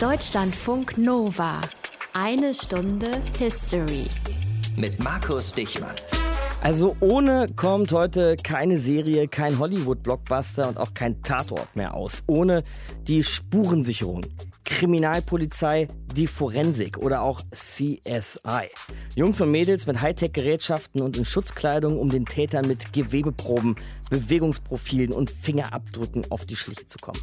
Deutschlandfunk 0.00 0.96
Nova. 0.96 1.60
Eine 2.12 2.54
Stunde 2.54 3.20
History. 3.36 4.04
Mit 4.76 5.02
Markus 5.02 5.52
Dichmann. 5.52 5.96
Also 6.62 6.96
ohne 7.00 7.48
kommt 7.56 7.90
heute 7.90 8.36
keine 8.36 8.78
Serie, 8.78 9.26
kein 9.26 9.58
Hollywood-Blockbuster 9.58 10.68
und 10.68 10.78
auch 10.78 10.94
kein 10.94 11.20
Tatort 11.22 11.74
mehr 11.74 11.94
aus. 11.94 12.22
Ohne 12.28 12.62
die 13.08 13.24
Spurensicherung, 13.24 14.24
Kriminalpolizei, 14.64 15.88
die 16.14 16.28
Forensik 16.28 16.98
oder 16.98 17.22
auch 17.22 17.40
CSI. 17.50 18.68
Jungs 19.16 19.40
und 19.40 19.50
Mädels 19.50 19.88
mit 19.88 20.00
Hightech-Gerätschaften 20.00 21.02
und 21.02 21.16
in 21.16 21.24
Schutzkleidung, 21.24 21.98
um 21.98 22.08
den 22.08 22.24
Tätern 22.24 22.68
mit 22.68 22.92
Gewebeproben, 22.92 23.74
Bewegungsprofilen 24.10 25.12
und 25.12 25.28
Fingerabdrücken 25.28 26.30
auf 26.30 26.46
die 26.46 26.54
Schliche 26.54 26.86
zu 26.86 26.98
kommen. 26.98 27.20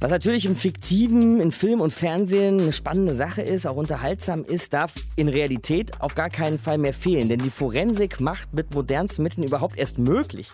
Was 0.00 0.10
natürlich 0.10 0.46
im 0.46 0.56
Fiktiven, 0.56 1.42
in 1.42 1.52
Film 1.52 1.82
und 1.82 1.92
Fernsehen 1.92 2.58
eine 2.58 2.72
spannende 2.72 3.14
Sache 3.14 3.42
ist, 3.42 3.66
auch 3.66 3.76
unterhaltsam 3.76 4.44
ist, 4.44 4.72
darf 4.72 4.94
in 5.14 5.28
Realität 5.28 6.00
auf 6.00 6.14
gar 6.14 6.30
keinen 6.30 6.58
Fall 6.58 6.78
mehr 6.78 6.94
fehlen. 6.94 7.28
Denn 7.28 7.38
die 7.38 7.50
Forensik 7.50 8.18
macht 8.18 8.54
mit 8.54 8.72
modernsten 8.74 9.22
Mitteln 9.22 9.46
überhaupt 9.46 9.76
erst 9.76 9.98
möglich, 9.98 10.52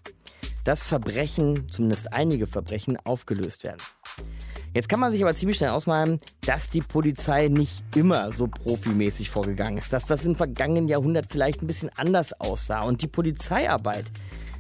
dass 0.65 0.85
Verbrechen, 0.85 1.69
zumindest 1.69 2.13
einige 2.13 2.49
Verbrechen, 2.49 2.99
aufgelöst 3.05 3.63
werden. 3.63 3.81
Jetzt 4.75 4.89
kann 4.89 4.99
man 4.99 5.13
sich 5.13 5.23
aber 5.23 5.37
ziemlich 5.37 5.59
schnell 5.59 5.71
ausmalen, 5.71 6.19
dass 6.45 6.69
die 6.69 6.81
Polizei 6.81 7.47
nicht 7.47 7.85
immer 7.95 8.33
so 8.33 8.49
profimäßig 8.49 9.31
vorgegangen 9.31 9.79
ist, 9.79 9.93
dass 9.93 10.07
das 10.07 10.27
im 10.27 10.35
vergangenen 10.35 10.89
Jahrhundert 10.89 11.27
vielleicht 11.31 11.63
ein 11.63 11.69
bisschen 11.69 11.91
anders 11.95 12.33
aussah 12.41 12.81
und 12.81 13.01
die 13.01 13.07
Polizeiarbeit, 13.07 14.07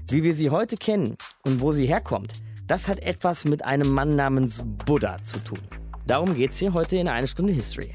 wie 0.09 0.23
wir 0.23 0.33
sie 0.33 0.51
heute 0.51 0.77
kennen 0.77 1.17
und 1.43 1.61
wo 1.61 1.73
sie 1.73 1.87
herkommt, 1.87 2.35
das 2.67 2.89
hat 2.89 3.01
etwas 3.01 3.45
mit 3.45 3.65
einem 3.65 3.91
Mann 3.93 4.17
namens 4.17 4.63
Buddha 4.85 5.23
zu 5.23 5.39
tun. 5.39 5.61
Darum 6.07 6.35
geht's 6.35 6.59
hier 6.59 6.73
heute 6.73 6.97
in 6.97 7.09
eine 7.09 7.27
Stunde 7.27 7.53
History. 7.53 7.95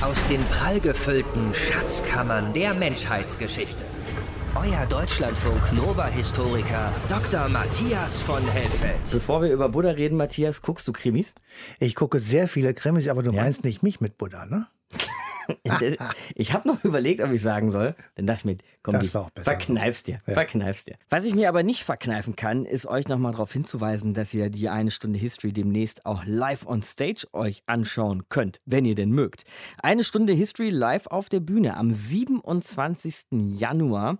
Aus 0.00 0.26
den 0.28 0.44
prallgefüllten 0.44 1.52
Schatzkammern 1.54 2.52
der 2.52 2.74
Menschheitsgeschichte. 2.74 3.84
Euer 4.54 4.86
Deutschlandfunk 4.86 5.72
Nova-Historiker 5.72 6.92
Dr. 7.08 7.48
Matthias 7.48 8.20
von 8.20 8.42
Helfeld. 8.48 8.96
Bevor 9.10 9.42
wir 9.42 9.52
über 9.52 9.68
Buddha 9.68 9.90
reden, 9.90 10.16
Matthias, 10.16 10.62
guckst 10.62 10.88
du 10.88 10.92
Krimis? 10.92 11.34
Ich 11.80 11.94
gucke 11.94 12.18
sehr 12.18 12.48
viele 12.48 12.74
Krimis, 12.74 13.08
aber 13.08 13.22
du 13.22 13.32
ja? 13.32 13.42
meinst 13.42 13.64
nicht 13.64 13.82
mich 13.82 14.00
mit 14.00 14.18
Buddha, 14.18 14.46
ne? 14.46 14.66
ich 16.34 16.52
habe 16.52 16.68
noch 16.68 16.84
überlegt, 16.84 17.20
ob 17.20 17.30
ich 17.30 17.42
sagen 17.42 17.70
soll. 17.70 17.94
Dann 18.16 18.26
dachte 18.26 18.40
ich 18.40 18.44
mir, 18.44 18.58
komm, 18.82 18.94
das 18.94 19.14
war 19.14 19.22
auch 19.22 19.30
besser 19.30 19.50
verkneifst 19.50 20.06
dir, 20.06 20.20
ja. 20.26 20.34
verkneifst 20.34 20.88
dir. 20.88 20.96
Was 21.08 21.24
ich 21.24 21.34
mir 21.34 21.48
aber 21.48 21.62
nicht 21.62 21.84
verkneifen 21.84 22.36
kann, 22.36 22.64
ist 22.64 22.86
euch 22.86 23.08
nochmal 23.08 23.32
darauf 23.32 23.52
hinzuweisen, 23.52 24.14
dass 24.14 24.34
ihr 24.34 24.50
die 24.50 24.68
eine 24.68 24.90
Stunde 24.90 25.18
History 25.18 25.52
demnächst 25.52 26.06
auch 26.06 26.22
live 26.24 26.66
on 26.66 26.82
stage 26.82 27.26
euch 27.32 27.62
anschauen 27.66 28.28
könnt, 28.28 28.60
wenn 28.66 28.84
ihr 28.84 28.94
denn 28.94 29.10
mögt. 29.10 29.44
Eine 29.82 30.04
Stunde 30.04 30.32
History 30.32 30.70
live 30.70 31.06
auf 31.06 31.28
der 31.28 31.40
Bühne 31.40 31.76
am 31.76 31.92
27. 31.92 33.26
Januar 33.30 34.18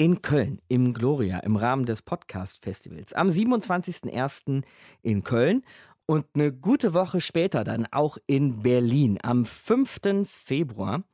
in 0.00 0.22
Köln 0.22 0.60
im 0.68 0.94
Gloria 0.94 1.40
im 1.40 1.56
Rahmen 1.56 1.84
des 1.84 2.00
Podcast 2.00 2.64
Festivals. 2.64 3.12
Am 3.12 3.28
27.01. 3.28 4.62
in 5.02 5.24
Köln 5.24 5.62
und 6.10 6.26
eine 6.34 6.52
gute 6.52 6.92
Woche 6.92 7.20
später 7.20 7.62
dann 7.62 7.86
auch 7.92 8.18
in 8.26 8.64
Berlin 8.64 9.20
am 9.22 9.46
5. 9.46 10.24
Februar 10.24 11.04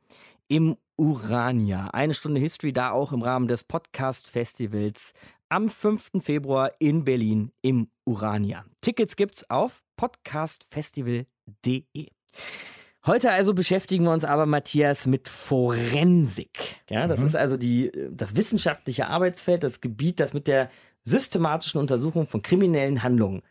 im 0.47 0.75
Urania. 0.95 1.91
Eine 1.91 2.15
Stunde 2.15 2.41
History 2.41 2.73
da 2.73 2.89
auch 2.89 3.11
im 3.11 3.21
Rahmen 3.21 3.47
des 3.47 3.63
Podcast 3.63 4.27
Festivals 4.27 5.13
am 5.49 5.69
5. 5.69 6.13
Februar 6.21 6.71
in 6.79 7.03
Berlin 7.03 7.51
im 7.61 7.91
Urania. 8.05 8.65
Tickets 8.81 9.15
gibt's 9.15 9.47
auf 9.51 9.83
podcastfestival.de. 9.97 12.07
Heute 13.05 13.29
also 13.29 13.53
beschäftigen 13.53 14.05
wir 14.05 14.13
uns 14.13 14.25
aber, 14.25 14.47
Matthias, 14.47 15.05
mit 15.05 15.29
Forensik. 15.29 16.77
Ja, 16.89 17.05
das 17.05 17.19
mhm. 17.19 17.27
ist 17.27 17.35
also 17.35 17.55
die, 17.55 17.91
das 18.09 18.35
wissenschaftliche 18.35 19.09
Arbeitsfeld, 19.09 19.61
das 19.61 19.79
Gebiet, 19.79 20.19
das 20.19 20.33
mit 20.33 20.47
der 20.47 20.71
systematischen 21.03 21.79
Untersuchung 21.79 22.25
von 22.25 22.41
kriminellen 22.41 23.03
Handlungen 23.03 23.43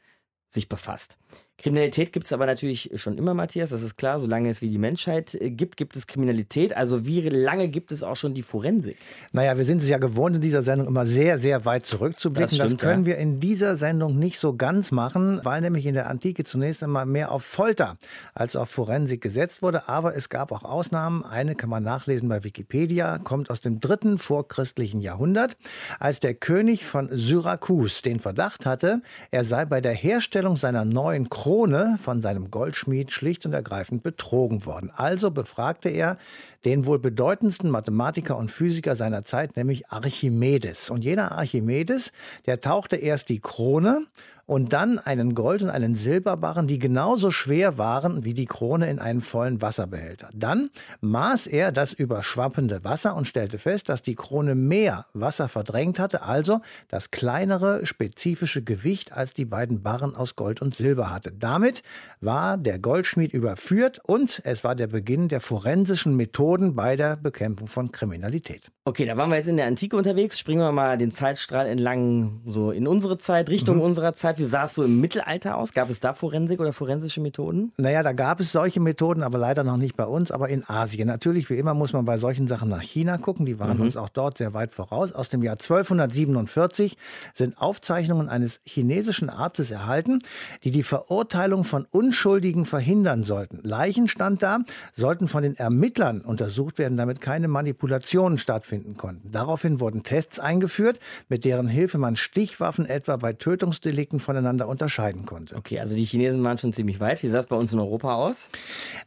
sich 0.46 0.68
befasst. 0.68 1.16
Kriminalität 1.58 2.12
gibt 2.12 2.26
es 2.26 2.34
aber 2.34 2.44
natürlich 2.44 2.90
schon 2.96 3.16
immer, 3.16 3.32
Matthias, 3.32 3.70
das 3.70 3.82
ist 3.82 3.96
klar. 3.96 4.18
Solange 4.18 4.50
es 4.50 4.60
wie 4.60 4.68
die 4.68 4.76
Menschheit 4.76 5.34
äh, 5.34 5.50
gibt, 5.50 5.78
gibt 5.78 5.96
es 5.96 6.06
Kriminalität. 6.06 6.76
Also 6.76 7.06
wie 7.06 7.26
lange 7.30 7.68
gibt 7.68 7.92
es 7.92 8.02
auch 8.02 8.16
schon 8.16 8.34
die 8.34 8.42
Forensik? 8.42 8.98
Naja, 9.32 9.56
wir 9.56 9.64
sind 9.64 9.80
es 9.80 9.88
ja 9.88 9.96
gewohnt, 9.96 10.36
in 10.36 10.42
dieser 10.42 10.62
Sendung 10.62 10.86
immer 10.86 11.06
sehr, 11.06 11.38
sehr 11.38 11.64
weit 11.64 11.86
zurückzublicken. 11.86 12.42
Das, 12.42 12.54
stimmt, 12.54 12.72
das 12.72 12.78
können 12.78 13.04
ja. 13.04 13.06
wir 13.06 13.16
in 13.16 13.40
dieser 13.40 13.78
Sendung 13.78 14.18
nicht 14.18 14.38
so 14.38 14.54
ganz 14.54 14.92
machen, 14.92 15.40
weil 15.44 15.62
nämlich 15.62 15.86
in 15.86 15.94
der 15.94 16.10
Antike 16.10 16.44
zunächst 16.44 16.82
einmal 16.82 17.06
mehr 17.06 17.32
auf 17.32 17.42
Folter 17.42 17.96
als 18.34 18.54
auf 18.54 18.68
Forensik 18.68 19.22
gesetzt 19.22 19.62
wurde. 19.62 19.88
Aber 19.88 20.14
es 20.14 20.28
gab 20.28 20.52
auch 20.52 20.62
Ausnahmen. 20.62 21.24
Eine 21.24 21.54
kann 21.54 21.70
man 21.70 21.82
nachlesen 21.82 22.28
bei 22.28 22.44
Wikipedia, 22.44 23.16
kommt 23.18 23.50
aus 23.50 23.62
dem 23.62 23.80
dritten 23.80 24.18
vorchristlichen 24.18 25.00
Jahrhundert, 25.00 25.56
als 26.00 26.20
der 26.20 26.34
König 26.34 26.84
von 26.84 27.08
Syrakus 27.10 28.02
den 28.02 28.20
Verdacht 28.20 28.66
hatte, 28.66 29.00
er 29.30 29.44
sei 29.44 29.64
bei 29.64 29.80
der 29.80 29.94
Herstellung 29.94 30.56
seiner 30.56 30.84
neuen 30.84 31.30
Krone 31.30 31.45
Krone 31.46 31.96
von 32.00 32.22
seinem 32.22 32.50
Goldschmied 32.50 33.12
schlicht 33.12 33.46
und 33.46 33.52
ergreifend 33.52 34.02
betrogen 34.02 34.66
worden. 34.66 34.90
Also 34.92 35.30
befragte 35.30 35.88
er 35.88 36.18
den 36.64 36.86
wohl 36.86 36.98
bedeutendsten 36.98 37.70
Mathematiker 37.70 38.36
und 38.36 38.50
Physiker 38.50 38.96
seiner 38.96 39.22
Zeit, 39.22 39.56
nämlich 39.56 39.88
Archimedes. 39.88 40.90
Und 40.90 41.04
jener 41.04 41.30
Archimedes, 41.38 42.10
der 42.46 42.60
tauchte 42.60 42.96
erst 42.96 43.28
die 43.28 43.38
Krone 43.38 44.06
und 44.46 44.72
dann 44.72 44.98
einen 44.98 45.34
Gold- 45.34 45.62
und 45.62 45.70
einen 45.70 45.94
Silberbarren, 45.94 46.66
die 46.66 46.78
genauso 46.78 47.30
schwer 47.30 47.78
waren 47.78 48.24
wie 48.24 48.32
die 48.32 48.46
Krone 48.46 48.88
in 48.88 48.98
einen 49.00 49.20
vollen 49.20 49.60
Wasserbehälter. 49.60 50.30
Dann 50.32 50.70
maß 51.00 51.48
er 51.48 51.72
das 51.72 51.92
überschwappende 51.92 52.84
Wasser 52.84 53.16
und 53.16 53.26
stellte 53.26 53.58
fest, 53.58 53.88
dass 53.88 54.02
die 54.02 54.14
Krone 54.14 54.54
mehr 54.54 55.06
Wasser 55.12 55.48
verdrängt 55.48 55.98
hatte, 55.98 56.22
also 56.22 56.60
das 56.88 57.10
kleinere 57.10 57.84
spezifische 57.84 58.62
Gewicht 58.62 59.12
als 59.12 59.34
die 59.34 59.44
beiden 59.44 59.82
Barren 59.82 60.14
aus 60.14 60.36
Gold 60.36 60.62
und 60.62 60.74
Silber 60.74 61.10
hatte. 61.10 61.32
Damit 61.32 61.82
war 62.20 62.56
der 62.56 62.78
Goldschmied 62.78 63.32
überführt 63.32 64.00
und 64.04 64.40
es 64.44 64.62
war 64.62 64.76
der 64.76 64.86
Beginn 64.86 65.28
der 65.28 65.40
forensischen 65.40 66.16
Methoden 66.16 66.76
bei 66.76 66.94
der 66.94 67.16
Bekämpfung 67.16 67.66
von 67.66 67.90
Kriminalität. 67.90 68.70
Okay, 68.84 69.04
da 69.04 69.16
waren 69.16 69.30
wir 69.30 69.36
jetzt 69.36 69.48
in 69.48 69.56
der 69.56 69.66
Antike 69.66 69.96
unterwegs. 69.96 70.38
Springen 70.38 70.60
wir 70.60 70.70
mal 70.70 70.96
den 70.96 71.10
Zeitstrahl 71.10 71.66
entlang 71.66 72.40
so 72.46 72.70
in 72.70 72.86
unsere 72.86 73.18
Zeit, 73.18 73.48
Richtung 73.48 73.76
mhm. 73.76 73.82
unserer 73.82 74.14
Zeit. 74.14 74.35
Wie 74.38 74.46
sah 74.46 74.64
es 74.64 74.74
so 74.74 74.84
im 74.84 75.00
Mittelalter 75.00 75.56
aus? 75.56 75.72
Gab 75.72 75.90
es 75.90 76.00
da 76.00 76.12
Forensik 76.12 76.60
oder 76.60 76.72
forensische 76.72 77.20
Methoden? 77.20 77.72
Naja, 77.76 78.02
da 78.02 78.12
gab 78.12 78.40
es 78.40 78.52
solche 78.52 78.80
Methoden, 78.80 79.22
aber 79.22 79.38
leider 79.38 79.64
noch 79.64 79.76
nicht 79.76 79.96
bei 79.96 80.04
uns, 80.04 80.30
aber 80.30 80.48
in 80.48 80.68
Asien. 80.68 81.08
Natürlich, 81.08 81.48
wie 81.50 81.54
immer, 81.54 81.74
muss 81.74 81.92
man 81.92 82.04
bei 82.04 82.18
solchen 82.18 82.46
Sachen 82.46 82.68
nach 82.68 82.82
China 82.82 83.18
gucken. 83.18 83.46
Die 83.46 83.58
waren 83.58 83.78
mhm. 83.78 83.84
uns 83.84 83.96
auch 83.96 84.08
dort 84.08 84.38
sehr 84.38 84.54
weit 84.54 84.72
voraus. 84.72 85.12
Aus 85.12 85.28
dem 85.28 85.42
Jahr 85.42 85.54
1247 85.54 86.96
sind 87.32 87.60
Aufzeichnungen 87.60 88.28
eines 88.28 88.60
chinesischen 88.64 89.30
Arztes 89.30 89.70
erhalten, 89.70 90.20
die 90.64 90.70
die 90.70 90.82
Verurteilung 90.82 91.64
von 91.64 91.86
Unschuldigen 91.90 92.66
verhindern 92.66 93.22
sollten. 93.22 93.60
Leichen 93.62 94.08
stand 94.08 94.42
da, 94.42 94.60
sollten 94.94 95.28
von 95.28 95.42
den 95.42 95.56
Ermittlern 95.56 96.20
untersucht 96.20 96.78
werden, 96.78 96.96
damit 96.96 97.20
keine 97.20 97.48
Manipulationen 97.48 98.38
stattfinden 98.38 98.96
konnten. 98.96 99.32
Daraufhin 99.32 99.80
wurden 99.80 100.02
Tests 100.02 100.38
eingeführt, 100.38 101.00
mit 101.28 101.44
deren 101.44 101.68
Hilfe 101.68 101.98
man 101.98 102.16
Stichwaffen 102.16 102.86
etwa 102.86 103.16
bei 103.16 103.32
Tötungsdelikten 103.32 104.20
voneinander 104.26 104.68
unterscheiden 104.68 105.24
konnte. 105.24 105.56
Okay, 105.56 105.80
also 105.80 105.96
die 105.96 106.04
Chinesen 106.04 106.44
waren 106.44 106.58
schon 106.58 106.72
ziemlich 106.72 107.00
weit. 107.00 107.22
Wie 107.22 107.28
sah 107.28 107.38
es 107.38 107.46
bei 107.46 107.56
uns 107.56 107.72
in 107.72 107.78
Europa 107.78 108.14
aus? 108.14 108.50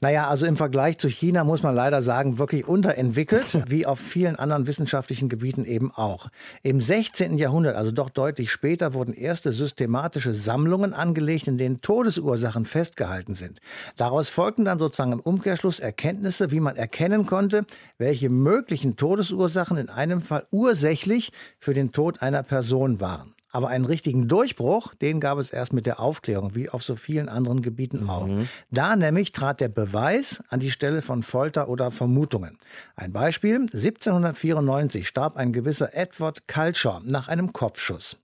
Naja, 0.02 0.28
also 0.28 0.48
im 0.48 0.58
Vergleich 0.58 0.98
zu 0.98 1.08
China 1.10 1.44
muss 1.44 1.62
man 1.62 1.76
leider 1.76 2.02
sagen, 2.02 2.40
wirklich 2.40 2.68
unterentwickelt, 2.68 3.64
wie 3.70 3.86
auf 3.86 4.00
vielen 4.00 4.38
anderen 4.38 4.66
wissenschaftlichen 4.66 5.30
Gebieten 5.30 5.66
eben 5.66 5.92
auch. 5.92 6.30
Im 6.64 6.82
16. 6.82 7.38
Jahrhundert, 7.38 7.76
also 7.76 7.92
doch 7.92 8.10
deutlich 8.10 8.52
später, 8.52 8.94
wurden 8.94 9.14
erste 9.14 9.52
systematische 9.52 10.34
Sammlungen 10.34 10.94
angelegt, 10.94 11.48
in 11.48 11.58
denen 11.58 11.82
Todesursachen 11.82 12.66
festgehalten 12.66 13.36
sind. 13.36 13.60
Daraus 13.98 14.30
folgten 14.30 14.66
dann 14.66 14.80
sozusagen 14.80 15.12
im 15.12 15.20
Umkehrschluss 15.20 15.80
Erkenntnisse, 15.80 16.52
wie 16.52 16.62
man 16.62 16.78
erkennen 16.78 17.26
konnte, 17.26 17.66
welche 17.98 18.30
möglichen 18.30 18.96
Todesursachen 18.96 19.78
in 19.78 19.90
einem 19.90 20.22
Fall 20.22 20.48
ursächlich 20.52 21.32
für 21.60 21.74
den 21.74 21.92
Tod 21.92 22.22
einer 22.22 22.44
Person 22.44 23.02
waren. 23.02 23.34
Aber 23.52 23.70
einen 23.70 23.86
richtigen 23.86 24.28
Durchbruch, 24.28 24.94
den 24.94 25.20
gab 25.20 25.40
es 25.40 25.50
erst 25.50 25.74
mit 25.74 25.86
der 25.86 26.00
Aufklärung, 26.00 26.56
wie 26.56 26.70
auf 26.70 26.84
so 26.84 26.96
vielen 26.96 27.30
anderen 27.30 27.62
Gebieten 27.62 28.08
auch. 28.10 28.28
Mhm. 28.28 28.48
Da 28.70 28.96
nämlich 28.96 29.32
trat 29.32 29.60
der 29.60 29.70
Beweis 29.70 30.44
an 30.50 30.60
die 30.60 30.70
Stelle 30.70 31.02
von 31.02 31.24
Folter 31.24 31.68
oder 31.68 31.90
Vermutungen. 31.90 32.58
Ein 32.96 33.12
Beispiel, 33.12 33.56
1794 33.56 35.08
starb 35.08 35.36
ein 35.36 35.52
gewisser 35.52 35.96
Edward 35.96 36.48
Culture 36.48 37.02
nach 37.04 37.28
einem 37.28 37.52
Kopfschuss. 37.52 38.18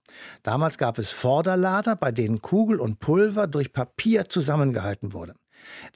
Damals 0.44 0.78
gab 0.78 0.98
es 0.98 1.10
Vorderlader, 1.10 1.96
bei 1.96 2.12
denen 2.12 2.40
Kugel 2.40 2.80
und 2.80 3.00
Pulver 3.00 3.48
durch 3.48 3.72
Papier 3.72 4.28
zusammengehalten 4.28 5.12
wurde. 5.12 5.34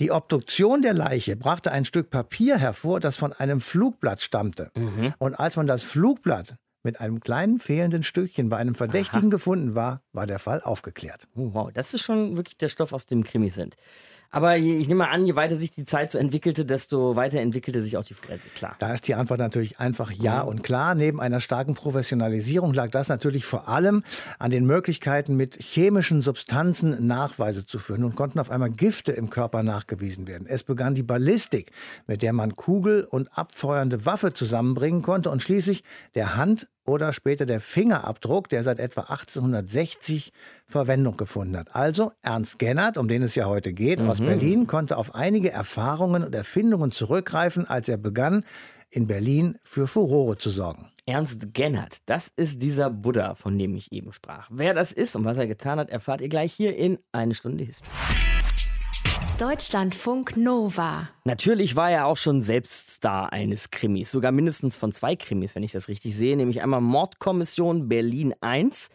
Die 0.00 0.10
Obduktion 0.10 0.82
der 0.82 0.94
Leiche 0.94 1.36
brachte 1.36 1.70
ein 1.70 1.84
Stück 1.84 2.10
Papier 2.10 2.58
hervor, 2.58 2.98
das 3.00 3.16
von 3.16 3.32
einem 3.32 3.60
Flugblatt 3.60 4.20
stammte. 4.20 4.70
Mhm. 4.74 5.14
Und 5.18 5.34
als 5.34 5.56
man 5.56 5.68
das 5.68 5.82
Flugblatt 5.82 6.56
mit 6.82 7.00
einem 7.00 7.20
kleinen 7.20 7.58
fehlenden 7.58 8.02
Stückchen 8.02 8.48
bei 8.48 8.56
einem 8.56 8.74
Verdächtigen 8.74 9.26
Aha. 9.26 9.30
gefunden 9.30 9.74
war, 9.74 10.02
war 10.12 10.26
der 10.26 10.38
Fall 10.38 10.60
aufgeklärt. 10.62 11.28
Oh, 11.34 11.50
wow, 11.52 11.70
das 11.72 11.94
ist 11.94 12.02
schon 12.02 12.36
wirklich 12.36 12.56
der 12.56 12.68
Stoff, 12.68 12.92
aus 12.92 13.06
dem 13.06 13.24
Krimis 13.24 13.54
sind. 13.54 13.76
Aber 14.32 14.56
ich 14.56 14.86
nehme 14.86 15.04
mal 15.04 15.10
an, 15.10 15.26
je 15.26 15.34
weiter 15.34 15.56
sich 15.56 15.72
die 15.72 15.84
Zeit 15.84 16.12
so 16.12 16.18
entwickelte, 16.18 16.64
desto 16.64 17.16
weiter 17.16 17.40
entwickelte 17.40 17.82
sich 17.82 17.96
auch 17.96 18.04
die 18.04 18.14
Forensik, 18.14 18.54
klar. 18.54 18.76
Da 18.78 18.94
ist 18.94 19.08
die 19.08 19.16
Antwort 19.16 19.40
natürlich 19.40 19.80
einfach 19.80 20.12
ja 20.12 20.42
und 20.42 20.62
klar. 20.62 20.94
Neben 20.94 21.20
einer 21.20 21.40
starken 21.40 21.74
Professionalisierung 21.74 22.72
lag 22.72 22.90
das 22.90 23.08
natürlich 23.08 23.44
vor 23.44 23.68
allem 23.68 24.04
an 24.38 24.52
den 24.52 24.66
Möglichkeiten, 24.66 25.34
mit 25.34 25.56
chemischen 25.60 26.22
Substanzen 26.22 27.06
Nachweise 27.06 27.66
zu 27.66 27.80
führen. 27.80 28.02
Nun 28.02 28.14
konnten 28.14 28.38
auf 28.38 28.50
einmal 28.50 28.70
Gifte 28.70 29.10
im 29.12 29.30
Körper 29.30 29.64
nachgewiesen 29.64 30.28
werden. 30.28 30.46
Es 30.48 30.62
begann 30.62 30.94
die 30.94 31.02
Ballistik, 31.02 31.72
mit 32.06 32.22
der 32.22 32.32
man 32.32 32.54
Kugel 32.54 33.04
und 33.04 33.36
abfeuernde 33.36 34.06
Waffe 34.06 34.32
zusammenbringen 34.32 35.02
konnte 35.02 35.30
und 35.30 35.42
schließlich 35.42 35.82
der 36.14 36.36
Hand- 36.36 36.68
oder 36.86 37.12
später 37.12 37.46
der 37.46 37.60
Fingerabdruck, 37.60 38.48
der 38.48 38.62
seit 38.62 38.78
etwa 38.78 39.02
1860 39.02 40.32
Verwendung 40.66 41.16
gefunden 41.16 41.56
hat. 41.56 41.74
Also 41.74 42.12
Ernst 42.22 42.58
Gennert, 42.58 42.96
um 42.96 43.08
den 43.08 43.22
es 43.22 43.34
ja 43.34 43.46
heute 43.46 43.72
geht, 43.72 44.00
mhm. 44.00 44.10
aus 44.10 44.20
Berlin, 44.20 44.66
konnte 44.66 44.96
auf 44.96 45.14
einige 45.14 45.50
Erfahrungen 45.52 46.24
und 46.24 46.34
Erfindungen 46.34 46.92
zurückgreifen, 46.92 47.68
als 47.68 47.88
er 47.88 47.98
begann, 47.98 48.44
in 48.90 49.06
Berlin 49.06 49.58
für 49.62 49.86
Furore 49.86 50.36
zu 50.36 50.50
sorgen. 50.50 50.90
Ernst 51.06 51.54
Gennert, 51.54 51.98
das 52.06 52.30
ist 52.36 52.62
dieser 52.62 52.90
Buddha, 52.90 53.34
von 53.34 53.58
dem 53.58 53.74
ich 53.74 53.90
eben 53.92 54.12
sprach. 54.12 54.48
Wer 54.50 54.74
das 54.74 54.92
ist 54.92 55.16
und 55.16 55.24
was 55.24 55.38
er 55.38 55.46
getan 55.46 55.78
hat, 55.78 55.90
erfahrt 55.90 56.20
ihr 56.20 56.28
gleich 56.28 56.52
hier 56.52 56.76
in 56.76 56.98
Eine 57.12 57.34
Stunde 57.34 57.64
History. 57.64 57.90
Deutschlandfunk 59.40 60.37
Nova. 60.37 61.08
Natürlich 61.25 61.75
war 61.75 61.90
er 61.90 62.04
auch 62.04 62.19
schon 62.19 62.42
selbst 62.42 62.90
Star 62.90 63.32
eines 63.32 63.70
Krimis, 63.70 64.10
sogar 64.10 64.32
mindestens 64.32 64.76
von 64.76 64.92
zwei 64.92 65.16
Krimis, 65.16 65.54
wenn 65.54 65.62
ich 65.62 65.72
das 65.72 65.88
richtig 65.88 66.14
sehe, 66.14 66.37
nämlich 66.37 66.60
einmal 66.60 66.82
Mordkommission 66.82 67.88
Berlin 67.88 68.34
1, 68.42 68.90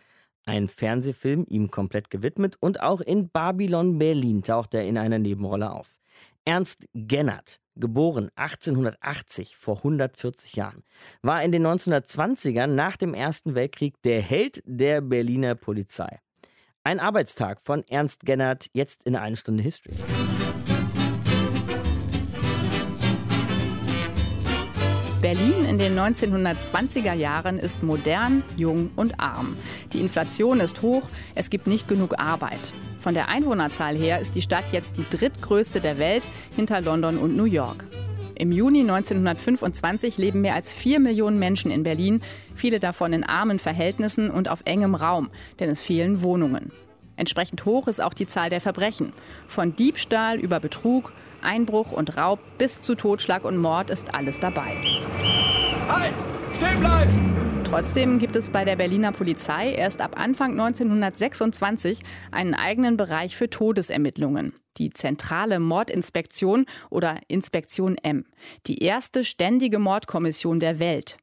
ein 0.45 0.67
Fernsehfilm 0.67 1.47
ihm 1.49 1.71
komplett 1.71 2.11
gewidmet 2.11 2.57
und 2.59 2.79
auch 2.79 3.01
in 3.01 3.29
Babylon 3.29 3.97
Berlin 3.97 4.43
taucht 4.43 4.75
er 4.75 4.85
in 4.85 4.99
einer 4.99 5.17
Nebenrolle 5.17 5.71
auf. 5.71 5.97
Ernst 6.45 6.85
Gennert, 6.93 7.59
geboren 7.75 8.29
1880 8.35 9.55
vor 9.57 9.77
140 9.77 10.55
Jahren, 10.55 10.83
war 11.23 11.41
in 11.41 11.53
den 11.53 11.65
1920ern 11.65 12.67
nach 12.67 12.97
dem 12.97 13.15
Ersten 13.15 13.55
Weltkrieg 13.55 13.99
der 14.03 14.21
Held 14.21 14.61
der 14.67 15.01
Berliner 15.01 15.55
Polizei. 15.55 16.19
Ein 16.87 16.99
Arbeitstag 16.99 17.61
von 17.61 17.83
Ernst 17.89 18.27
Gennert, 18.27 18.69
jetzt 18.73 19.05
in 19.05 19.15
einer 19.15 19.35
Stunde 19.35 19.63
History. 19.63 19.95
Berlin 25.19 25.65
in 25.65 25.79
den 25.79 25.97
1920er 25.97 27.13
Jahren 27.13 27.57
ist 27.57 27.81
modern, 27.81 28.43
jung 28.55 28.91
und 28.95 29.19
arm. 29.19 29.57
Die 29.93 29.99
Inflation 29.99 30.59
ist 30.59 30.83
hoch, 30.83 31.09
es 31.33 31.49
gibt 31.49 31.65
nicht 31.65 31.87
genug 31.87 32.19
Arbeit. 32.19 32.75
Von 32.99 33.15
der 33.15 33.29
Einwohnerzahl 33.29 33.95
her 33.95 34.19
ist 34.19 34.35
die 34.35 34.43
Stadt 34.43 34.71
jetzt 34.71 34.97
die 34.97 35.09
drittgrößte 35.09 35.81
der 35.81 35.97
Welt 35.97 36.27
hinter 36.55 36.81
London 36.81 37.17
und 37.17 37.35
New 37.35 37.45
York. 37.45 37.83
Im 38.37 38.51
Juni 38.51 38.81
1925 38.81 40.17
leben 40.17 40.41
mehr 40.41 40.55
als 40.55 40.73
vier 40.73 40.99
Millionen 40.99 41.39
Menschen 41.39 41.71
in 41.71 41.83
Berlin, 41.83 42.21
viele 42.53 42.79
davon 42.79 43.13
in 43.13 43.23
armen 43.23 43.59
Verhältnissen 43.59 44.29
und 44.29 44.49
auf 44.49 44.61
engem 44.65 44.95
Raum, 44.95 45.29
denn 45.59 45.69
es 45.69 45.81
fehlen 45.81 46.21
Wohnungen. 46.21 46.71
Entsprechend 47.15 47.65
hoch 47.65 47.87
ist 47.87 48.01
auch 48.01 48.13
die 48.13 48.27
Zahl 48.27 48.49
der 48.49 48.59
Verbrechen. 48.59 49.13
Von 49.47 49.75
Diebstahl 49.75 50.37
über 50.37 50.59
Betrug, 50.59 51.13
Einbruch 51.41 51.91
und 51.91 52.17
Raub 52.17 52.39
bis 52.57 52.81
zu 52.81 52.95
Totschlag 52.95 53.45
und 53.45 53.57
Mord 53.57 53.89
ist 53.89 54.13
alles 54.13 54.39
dabei. 54.39 54.75
Halt! 55.87 56.13
Stehen 56.57 56.79
bleiben! 56.79 57.34
Trotzdem 57.65 58.19
gibt 58.19 58.35
es 58.35 58.51
bei 58.51 58.63
der 58.63 58.75
Berliner 58.75 59.11
Polizei 59.11 59.73
erst 59.73 59.99
ab 59.99 60.19
Anfang 60.19 60.51
1926 60.51 62.03
einen 62.31 62.53
eigenen 62.53 62.95
Bereich 62.95 63.35
für 63.35 63.49
Todesermittlungen. 63.49 64.53
Die 64.77 64.91
zentrale 64.91 65.59
Mordinspektion 65.59 66.67
oder 66.91 67.19
Inspektion 67.27 67.97
M. 67.97 68.25
Die 68.67 68.83
erste 68.83 69.23
ständige 69.23 69.79
Mordkommission 69.79 70.59
der 70.59 70.79
Welt. 70.79 71.17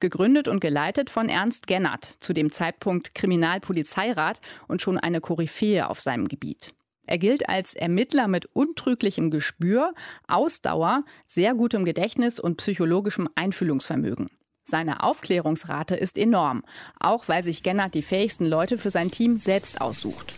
Gegründet 0.00 0.48
und 0.48 0.60
geleitet 0.60 1.10
von 1.10 1.28
Ernst 1.28 1.68
Gennert, 1.68 2.04
zu 2.04 2.32
dem 2.32 2.50
Zeitpunkt 2.50 3.14
Kriminalpolizeirat 3.14 4.40
und 4.66 4.82
schon 4.82 4.98
eine 4.98 5.20
Koryphäe 5.20 5.88
auf 5.88 6.00
seinem 6.00 6.26
Gebiet. 6.26 6.74
Er 7.06 7.18
gilt 7.18 7.48
als 7.48 7.74
Ermittler 7.74 8.28
mit 8.28 8.46
untrüglichem 8.46 9.30
Gespür, 9.30 9.94
Ausdauer, 10.26 11.04
sehr 11.26 11.54
gutem 11.54 11.84
Gedächtnis 11.84 12.40
und 12.40 12.56
psychologischem 12.56 13.28
Einfühlungsvermögen. 13.36 14.28
Seine 14.64 15.02
Aufklärungsrate 15.02 15.94
ist 15.94 16.16
enorm, 16.16 16.64
auch 16.98 17.28
weil 17.28 17.44
sich 17.44 17.62
Gennert 17.62 17.92
die 17.92 18.02
fähigsten 18.02 18.46
Leute 18.46 18.78
für 18.78 18.88
sein 18.88 19.10
Team 19.10 19.36
selbst 19.36 19.80
aussucht. 19.80 20.34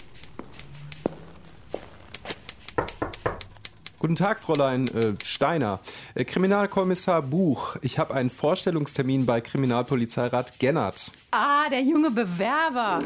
Guten 4.01 4.17
Tag, 4.17 4.41
Fräulein 4.41 4.89
äh, 4.89 5.15
Steiner. 5.25 5.81
Äh, 6.15 6.25
Kriminalkommissar 6.25 7.23
Buch, 7.23 7.77
ich 7.83 7.99
habe 7.99 8.15
einen 8.15 8.29
Vorstellungstermin 8.29 9.27
bei 9.27 9.41
Kriminalpolizeirat 9.41 10.59
Gennert. 10.59 11.13
Ah, 11.31 11.69
der 11.71 11.83
junge 11.83 12.11
Bewerber. 12.11 13.03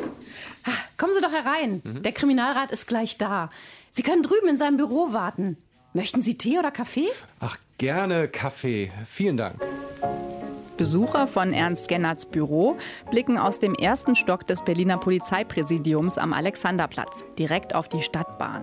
Ach, 0.65 0.89
kommen 0.97 1.13
Sie 1.15 1.21
doch 1.21 1.33
herein. 1.33 1.81
Mhm. 1.85 2.03
Der 2.03 2.13
Kriminalrat 2.13 2.71
ist 2.71 2.87
gleich 2.87 3.19
da. 3.19 3.51
Sie 3.93 4.03
können 4.03 4.23
drüben 4.23 4.49
in 4.49 4.59
seinem 4.59 4.79
Büro 4.79 5.13
warten. 5.13 5.59
Möchten 5.93 6.23
Sie 6.23 6.37
Tee 6.37 6.59
oder 6.59 6.71
Kaffee? 6.71 7.09
Ach, 7.41 7.57
gerne 7.79 8.27
Kaffee. 8.29 8.91
Vielen 9.07 9.37
Dank. 9.37 9.61
Besucher 10.81 11.27
von 11.27 11.53
Ernst 11.53 11.89
Gennerts 11.89 12.25
Büro 12.25 12.75
blicken 13.11 13.37
aus 13.37 13.59
dem 13.59 13.75
ersten 13.75 14.17
Stock 14.17 14.47
des 14.47 14.63
Berliner 14.63 14.97
Polizeipräsidiums 14.97 16.17
am 16.17 16.33
Alexanderplatz 16.33 17.27
direkt 17.39 17.75
auf 17.75 17.91
die 17.91 18.01
Stadtbahn. 18.01 18.63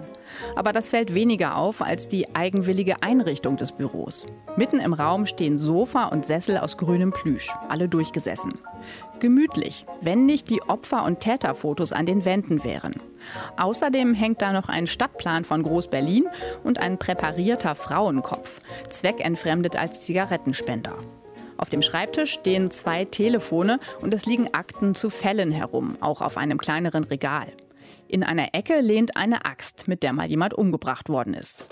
Aber 0.55 0.73
das 0.73 0.89
fällt 0.89 1.13
weniger 1.13 1.57
auf 1.57 1.79
als 1.79 2.07
die 2.07 2.35
eigenwillige 2.35 3.03
Einrichtung 3.03 3.55
des 3.55 3.71
Büros. 3.71 4.25
Mitten 4.55 4.79
im 4.79 4.93
Raum 4.93 5.27
stehen 5.27 5.59
Sofa 5.59 6.05
und 6.05 6.25
Sessel 6.25 6.57
aus 6.57 6.77
grünem 6.77 7.11
Plüsch, 7.11 7.53
alle 7.69 7.87
durchgesessen. 7.87 8.57
Gemütlich, 9.19 9.85
wenn 10.01 10.25
nicht 10.25 10.49
die 10.49 10.63
Opfer- 10.63 11.05
und 11.05 11.19
Täterfotos 11.19 11.91
an 11.91 12.07
den 12.07 12.25
Wänden 12.25 12.63
wären. 12.63 12.95
Außerdem 13.57 14.15
hängt 14.15 14.41
da 14.41 14.53
noch 14.53 14.69
ein 14.69 14.87
Stadtplan 14.87 15.43
von 15.43 15.61
Groß-Berlin 15.61 16.25
und 16.63 16.79
ein 16.79 16.97
präparierter 16.97 17.75
Frauenkopf, 17.75 18.59
zweckentfremdet 18.89 19.75
als 19.75 20.01
Zigarettenspender. 20.01 20.95
Auf 21.57 21.69
dem 21.69 21.81
Schreibtisch 21.81 22.33
stehen 22.33 22.71
zwei 22.71 23.05
Telefone 23.05 23.79
und 24.01 24.13
es 24.13 24.25
liegen 24.25 24.53
Akten 24.53 24.95
zu 24.95 25.09
Fällen 25.09 25.51
herum, 25.51 25.97
auch 26.01 26.21
auf 26.21 26.37
einem 26.37 26.57
kleineren 26.57 27.03
Regal. 27.03 27.47
In 28.07 28.23
einer 28.23 28.53
Ecke 28.53 28.79
lehnt 28.79 29.17
eine 29.17 29.45
Axt, 29.45 29.87
mit 29.87 30.03
der 30.03 30.13
mal 30.13 30.27
jemand 30.27 30.53
umgebracht 30.53 31.09
worden 31.09 31.33
ist. 31.33 31.65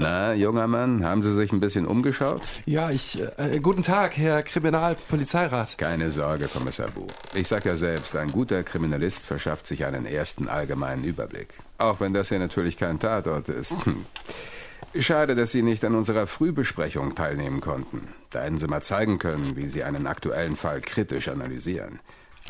Na, 0.00 0.32
junger 0.32 0.68
Mann, 0.68 1.04
haben 1.04 1.24
Sie 1.24 1.34
sich 1.34 1.50
ein 1.50 1.58
bisschen 1.58 1.84
umgeschaut? 1.84 2.42
Ja, 2.66 2.90
ich. 2.90 3.20
Äh, 3.36 3.58
guten 3.58 3.82
Tag, 3.82 4.16
Herr 4.16 4.44
Kriminalpolizeirat. 4.44 5.76
Keine 5.76 6.12
Sorge, 6.12 6.46
Kommissar 6.46 6.88
Buch. 6.92 7.10
Ich 7.34 7.48
sag 7.48 7.64
ja 7.64 7.74
selbst, 7.74 8.14
ein 8.14 8.30
guter 8.30 8.62
Kriminalist 8.62 9.26
verschafft 9.26 9.66
sich 9.66 9.84
einen 9.84 10.06
ersten 10.06 10.48
allgemeinen 10.48 11.02
Überblick. 11.02 11.54
Auch 11.78 11.98
wenn 11.98 12.14
das 12.14 12.28
hier 12.28 12.38
natürlich 12.38 12.76
kein 12.76 13.00
Tatort 13.00 13.48
ist. 13.48 13.74
Schade, 14.98 15.34
dass 15.34 15.52
Sie 15.52 15.62
nicht 15.62 15.84
an 15.84 15.94
unserer 15.94 16.26
Frühbesprechung 16.26 17.14
teilnehmen 17.14 17.60
konnten. 17.60 18.08
Da 18.30 18.42
hätten 18.42 18.58
Sie 18.58 18.66
mal 18.66 18.82
zeigen 18.82 19.18
können, 19.18 19.56
wie 19.56 19.68
Sie 19.68 19.84
einen 19.84 20.06
aktuellen 20.06 20.56
Fall 20.56 20.80
kritisch 20.80 21.28
analysieren. 21.28 22.00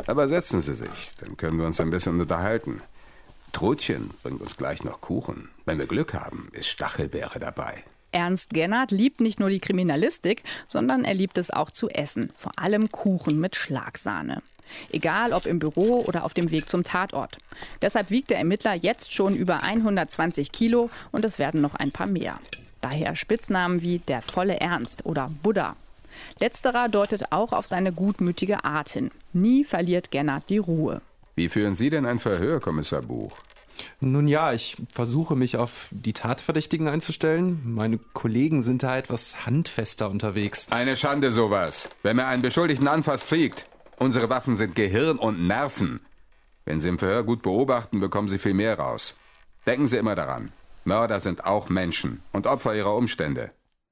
Aber 0.07 0.29
setzen 0.29 0.63
Sie 0.63 0.75
sich, 0.75 1.13
dann 1.21 1.37
können 1.37 1.59
wir 1.59 1.67
uns 1.67 1.81
ein 1.81 1.91
bisschen 1.91 2.21
unterhalten. 2.21 2.81
Trotchen 3.53 4.11
bringt 4.23 4.41
uns 4.41 4.57
gleich 4.57 4.85
noch 4.85 5.01
Kuchen. 5.01 5.49
Wenn 5.65 5.79
wir 5.79 5.87
Glück 5.87 6.15
haben, 6.15 6.49
ist 6.53 6.69
Stachelbeere 6.69 7.39
dabei. 7.39 7.83
Ernst 8.13 8.51
Gennert 8.55 8.91
liebt 8.91 9.21
nicht 9.21 9.41
nur 9.41 9.51
die 9.51 9.61
Kriminalistik, 9.61 10.43
sondern 10.67 11.05
er 11.05 11.15
liebt 11.15 11.37
es 11.39 11.51
auch 11.51 11.71
zu 11.71 11.89
essen. 11.89 12.31
Vor 12.37 12.53
allem 12.57 12.91
Kuchen 12.91 13.39
mit 13.39 13.57
Schlagsahne. 13.57 14.43
Egal 14.91 15.33
ob 15.33 15.47
im 15.47 15.59
Büro 15.59 16.01
oder 16.07 16.25
auf 16.25 16.35
dem 16.35 16.51
Weg 16.51 16.71
zum 16.71 16.85
Tatort. 16.85 17.39
Deshalb 17.83 18.11
wiegt 18.11 18.31
der 18.31 18.39
Ermittler 18.39 18.75
jetzt 18.75 19.13
schon 19.13 19.35
über 19.35 19.63
120 19.63 20.53
Kilo 20.53 20.91
und 21.13 21.25
es 21.25 21.39
werden 21.39 21.61
noch 21.61 21.75
ein 21.75 21.91
paar 21.91 22.07
mehr. 22.07 22.39
Daher 22.81 23.17
Spitznamen 23.17 23.83
wie 23.83 23.99
der 23.99 24.23
volle 24.23 24.61
Ernst 24.61 25.05
oder 25.05 25.31
Buddha. 25.43 25.77
Letzterer 26.41 26.89
deutet 26.89 27.33
auch 27.33 27.53
auf 27.53 27.67
seine 27.67 27.93
gutmütige 27.93 28.65
Art 28.65 28.91
hin. 28.91 29.11
Nie 29.33 29.65
verliert 29.65 30.11
Gennard 30.11 30.49
die 30.49 30.59
Ruhe. 30.59 31.03
Wie 31.35 31.49
führen 31.49 31.75
Sie 31.75 31.91
denn 31.91 32.07
ein 32.07 32.19
Verhör, 32.19 32.61
Kommissar 32.61 33.03
Buch? 33.03 33.37
Nun 34.01 34.27
ja, 34.27 34.53
ich 34.53 34.77
versuche 34.91 35.37
mich 35.37 35.57
auf 35.57 35.89
die 35.93 36.13
Tatverdächtigen 36.13 36.89
einzustellen. 36.89 37.61
Meine 37.65 37.99
Kollegen 37.99 38.63
sind 38.63 38.83
da 38.83 38.99
etwas 38.99 39.47
handfester 39.47 40.11
unterwegs. 40.11 40.67
Eine 40.71 40.97
Schande 40.97 41.31
sowas. 41.31 41.89
Wenn 42.03 42.17
mir 42.17 42.27
einen 42.27 42.43
Beschuldigten 42.43 42.89
anfasst, 42.89 43.25
fliegt. 43.25 43.67
Unsere 43.99 44.31
Waffen 44.31 44.55
sind 44.55 44.77
Gehirn 44.77 45.19
und 45.19 45.47
Nerven. 45.47 46.01
Wenn 46.65 46.81
Sie 46.81 46.89
im 46.89 47.01
Verhör 47.01 47.25
gut 47.25 47.43
beobachten, 47.43 47.99
bekommen 47.99 48.29
Sie 48.29 48.39
viel 48.39 48.55
mehr 48.55 48.79
raus. 48.79 49.17
Denken 49.67 49.89
Sie 49.89 49.97
immer 49.97 50.15
daran. 50.15 50.53
Mörder 50.85 51.19
sind 51.19 51.45
auch 51.45 51.69
Menschen 51.69 52.23
und 52.33 52.47
Opfer 52.47 52.77
ihrer 52.77 52.95
Umstände. 52.95 53.51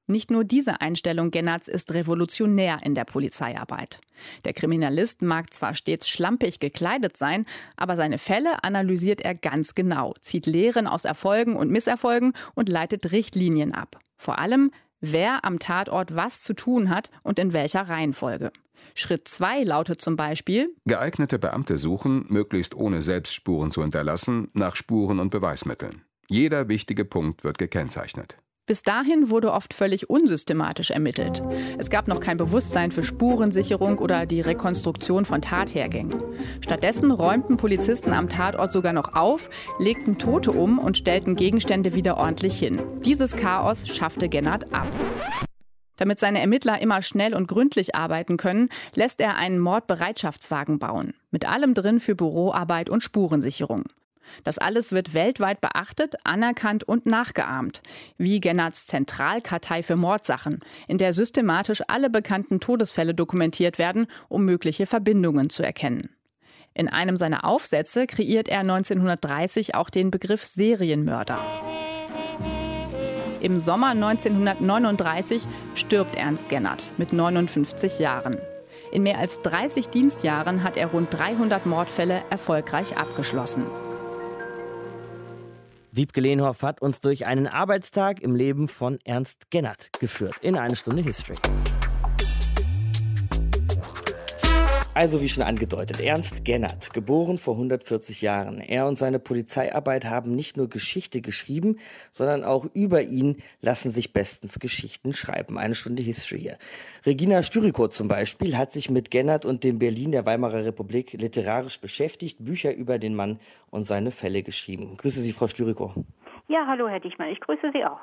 Nicht 0.09 0.31
nur 0.31 0.45
diese 0.45 0.79
Einstellung 0.79 1.31
Gennerts 1.31 1.67
ist 1.67 1.93
revolutionär 1.93 2.79
in 2.83 2.95
der 2.95 3.03
Polizeiarbeit. 3.03 3.99
Der 4.45 4.53
Kriminalist 4.53 5.21
mag 5.21 5.53
zwar 5.53 5.73
stets 5.73 6.07
schlampig 6.07 6.59
gekleidet 6.59 7.17
sein, 7.17 7.45
aber 7.75 7.97
seine 7.97 8.17
Fälle 8.17 8.63
analysiert 8.63 9.19
er 9.19 9.35
ganz 9.35 9.75
genau, 9.75 10.13
zieht 10.21 10.45
Lehren 10.45 10.87
aus 10.87 11.03
Erfolgen 11.03 11.57
und 11.57 11.69
Misserfolgen 11.69 12.31
und 12.55 12.69
leitet 12.69 13.11
Richtlinien 13.11 13.73
ab. 13.73 13.99
Vor 14.15 14.39
allem, 14.39 14.71
wer 15.01 15.45
am 15.45 15.59
Tatort 15.59 16.15
was 16.15 16.41
zu 16.41 16.53
tun 16.53 16.89
hat 16.89 17.09
und 17.23 17.39
in 17.39 17.53
welcher 17.53 17.81
Reihenfolge. 17.89 18.51
Schritt 18.95 19.27
2 19.27 19.63
lautet 19.63 20.01
zum 20.01 20.15
Beispiel 20.15 20.69
Geeignete 20.85 21.39
Beamte 21.39 21.77
suchen, 21.77 22.25
möglichst 22.29 22.75
ohne 22.75 23.01
Selbstspuren 23.01 23.71
zu 23.71 23.81
hinterlassen, 23.81 24.49
nach 24.53 24.75
Spuren 24.75 25.19
und 25.19 25.29
Beweismitteln. 25.29 26.03
Jeder 26.29 26.67
wichtige 26.67 27.05
Punkt 27.05 27.43
wird 27.43 27.57
gekennzeichnet. 27.57 28.37
Bis 28.67 28.83
dahin 28.83 29.29
wurde 29.29 29.53
oft 29.53 29.73
völlig 29.73 30.09
unsystematisch 30.09 30.91
ermittelt. 30.91 31.41
Es 31.77 31.89
gab 31.89 32.09
noch 32.09 32.19
kein 32.19 32.35
Bewusstsein 32.35 32.91
für 32.91 33.01
Spurensicherung 33.01 33.97
oder 33.99 34.25
die 34.25 34.41
Rekonstruktion 34.41 35.23
von 35.23 35.41
Tathergängen. 35.41 36.21
Stattdessen 36.59 37.11
räumten 37.11 37.55
Polizisten 37.55 38.11
am 38.11 38.27
Tatort 38.27 38.73
sogar 38.73 38.91
noch 38.91 39.15
auf, 39.15 39.49
legten 39.79 40.17
Tote 40.17 40.51
um 40.51 40.79
und 40.79 40.97
stellten 40.97 41.37
Gegenstände 41.37 41.95
wieder 41.95 42.17
ordentlich 42.17 42.59
hin. 42.59 42.81
Dieses 43.05 43.37
Chaos 43.37 43.87
schaffte 43.87 44.27
Gennard 44.27 44.73
ab. 44.73 44.87
Damit 45.95 46.19
seine 46.19 46.41
Ermittler 46.41 46.81
immer 46.81 47.01
schnell 47.01 47.33
und 47.33 47.47
gründlich 47.47 47.95
arbeiten 47.95 48.35
können, 48.35 48.67
lässt 48.95 49.21
er 49.21 49.37
einen 49.37 49.59
Mordbereitschaftswagen 49.59 50.77
bauen. 50.77 51.13
Mit 51.31 51.47
allem 51.47 51.73
drin 51.73 52.01
für 52.01 52.15
Büroarbeit 52.15 52.89
und 52.89 53.01
Spurensicherung. 53.01 53.85
Das 54.43 54.57
alles 54.57 54.91
wird 54.91 55.13
weltweit 55.13 55.61
beachtet, 55.61 56.15
anerkannt 56.23 56.83
und 56.83 57.05
nachgeahmt, 57.05 57.81
wie 58.17 58.39
Gennards 58.39 58.87
Zentralkartei 58.87 59.83
für 59.83 59.95
Mordsachen, 59.95 60.59
in 60.87 60.97
der 60.97 61.13
systematisch 61.13 61.81
alle 61.87 62.09
bekannten 62.09 62.59
Todesfälle 62.59 63.13
dokumentiert 63.13 63.79
werden, 63.79 64.07
um 64.29 64.45
mögliche 64.45 64.85
Verbindungen 64.85 65.49
zu 65.49 65.63
erkennen. 65.63 66.09
In 66.73 66.87
einem 66.87 67.17
seiner 67.17 67.43
Aufsätze 67.43 68.05
kreiert 68.05 68.47
er 68.47 68.59
1930 68.59 69.73
auch 69.73 69.89
den 69.89 70.11
Begriff 70.11 70.43
Serienmörder. 70.43 71.39
Im 73.39 73.59
Sommer 73.59 73.89
1939 73.89 75.43
stirbt 75.75 76.15
Ernst 76.15 76.49
Gennard 76.49 76.89
mit 76.97 77.13
59 77.13 77.99
Jahren. 77.99 78.37
In 78.91 79.03
mehr 79.03 79.19
als 79.19 79.41
30 79.41 79.89
Dienstjahren 79.89 80.63
hat 80.63 80.77
er 80.77 80.87
rund 80.87 81.13
300 81.13 81.65
Mordfälle 81.65 82.23
erfolgreich 82.29 82.97
abgeschlossen. 82.97 83.65
Wiebke 85.97 86.21
Lehnhoff 86.21 86.61
hat 86.61 86.79
uns 86.79 87.01
durch 87.01 87.25
einen 87.25 87.47
Arbeitstag 87.47 88.21
im 88.21 88.35
Leben 88.35 88.67
von 88.67 88.99
Ernst 89.03 89.49
Gennert 89.49 89.89
geführt 89.99 90.35
in 90.41 90.55
eine 90.55 90.75
Stunde 90.75 91.01
History. 91.01 91.37
Also 94.97 95.21
wie 95.21 95.29
schon 95.29 95.43
angedeutet, 95.43 96.01
Ernst 96.01 96.43
Gennert, 96.43 96.91
geboren 96.91 97.37
vor 97.37 97.53
140 97.53 98.23
Jahren. 98.23 98.59
Er 98.59 98.87
und 98.87 98.97
seine 98.97 99.19
Polizeiarbeit 99.19 100.05
haben 100.05 100.35
nicht 100.35 100.57
nur 100.57 100.69
Geschichte 100.69 101.21
geschrieben, 101.21 101.77
sondern 102.09 102.43
auch 102.43 102.65
über 102.73 103.03
ihn 103.03 103.37
lassen 103.61 103.91
sich 103.91 104.11
bestens 104.11 104.57
Geschichten 104.57 105.13
schreiben. 105.13 105.59
Eine 105.59 105.75
Stunde 105.75 106.01
History 106.01 106.39
hier. 106.39 106.57
Regina 107.05 107.43
Styriko 107.43 107.89
zum 107.89 108.07
Beispiel 108.07 108.57
hat 108.57 108.71
sich 108.71 108.89
mit 108.89 109.11
Gennert 109.11 109.45
und 109.45 109.63
dem 109.63 109.77
Berlin 109.77 110.13
der 110.13 110.25
Weimarer 110.25 110.65
Republik 110.65 111.13
literarisch 111.13 111.79
beschäftigt, 111.79 112.43
Bücher 112.43 112.73
über 112.73 112.97
den 112.97 113.13
Mann 113.13 113.39
und 113.69 113.83
seine 113.83 114.09
Fälle 114.09 114.41
geschrieben. 114.41 114.97
Grüße 114.97 115.21
Sie, 115.21 115.31
Frau 115.31 115.45
Styriko. 115.45 115.93
Ja, 116.49 116.65
hallo 116.65 116.87
Herr 116.87 117.01
Dichmann, 117.01 117.29
ich 117.29 117.41
grüße 117.41 117.71
Sie 117.73 117.83
auch. 117.83 117.99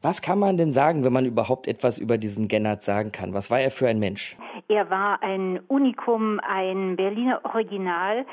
Was 0.00 0.22
kann 0.22 0.38
man 0.38 0.56
denn 0.56 0.72
sagen, 0.72 1.04
wenn 1.04 1.12
man 1.12 1.26
überhaupt 1.26 1.68
etwas 1.68 1.98
über 1.98 2.16
diesen 2.16 2.48
Gennert 2.48 2.82
sagen 2.82 3.12
kann? 3.12 3.34
Was 3.34 3.50
war 3.50 3.60
er 3.60 3.70
für 3.70 3.86
ein 3.86 3.98
Mensch? 3.98 4.36
Er 4.68 4.90
war 4.90 5.22
ein 5.22 5.60
Unikum, 5.68 6.40
ein 6.40 6.96
Berliner 6.96 7.40
Original. 7.44 8.26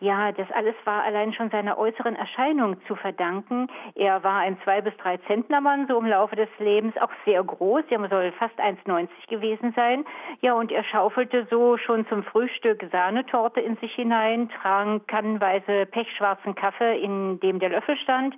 Ja, 0.00 0.32
das 0.32 0.50
alles 0.50 0.74
war 0.84 1.02
allein 1.04 1.32
schon 1.32 1.50
seiner 1.50 1.78
äußeren 1.78 2.16
Erscheinung 2.16 2.76
zu 2.86 2.96
verdanken. 2.96 3.68
Er 3.94 4.24
war 4.24 4.40
ein 4.40 4.58
zwei 4.64 4.80
bis 4.80 4.96
drei 4.96 5.18
Zentnermann, 5.18 5.86
so 5.86 5.98
im 5.98 6.06
Laufe 6.06 6.36
des 6.36 6.48
Lebens, 6.58 6.96
auch 6.98 7.10
sehr 7.24 7.42
groß. 7.42 7.84
Er 7.90 8.08
soll 8.08 8.32
fast 8.32 8.58
1,90 8.58 9.08
gewesen 9.28 9.72
sein. 9.76 10.04
Ja, 10.40 10.54
und 10.54 10.72
er 10.72 10.84
schaufelte 10.84 11.46
so 11.50 11.76
schon 11.76 12.06
zum 12.08 12.22
Frühstück 12.22 12.86
Sahnetorte 12.90 13.60
in 13.60 13.76
sich 13.76 13.94
hinein, 13.94 14.48
trank 14.48 15.06
kannenweise 15.06 15.86
pechschwarzen 15.86 16.54
Kaffee, 16.54 16.98
in 16.98 17.40
dem 17.40 17.58
der 17.58 17.68
Löffel 17.70 17.96
stand, 17.96 18.36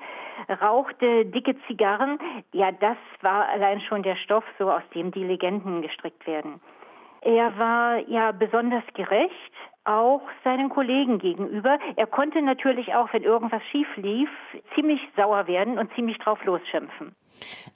rauchte 0.61 1.25
dicke 1.26 1.57
Zigarren. 1.67 2.19
Ja, 2.53 2.71
das 2.71 2.99
war 3.23 3.49
allein 3.49 3.81
schon 3.81 4.03
der 4.03 4.17
Stoff, 4.17 4.45
so 4.59 4.71
aus 4.71 4.83
dem 4.95 5.11
die 5.11 5.25
Legenden 5.25 5.83
gestrickt 5.83 6.26
werden. 6.26 6.61
Er 7.26 7.59
war 7.59 8.09
ja 8.09 8.30
besonders 8.30 8.85
gerecht, 8.95 9.52
auch 9.83 10.23
seinen 10.45 10.68
Kollegen 10.68 11.18
gegenüber. 11.18 11.80
Er 11.97 12.06
konnte 12.06 12.40
natürlich 12.40 12.95
auch, 12.95 13.12
wenn 13.12 13.25
irgendwas 13.25 13.64
schief 13.64 13.88
lief, 13.97 14.30
ziemlich 14.76 15.00
sauer 15.16 15.49
werden 15.49 15.76
und 15.76 15.92
ziemlich 15.95 16.18
drauf 16.18 16.45
losschimpfen. 16.45 17.16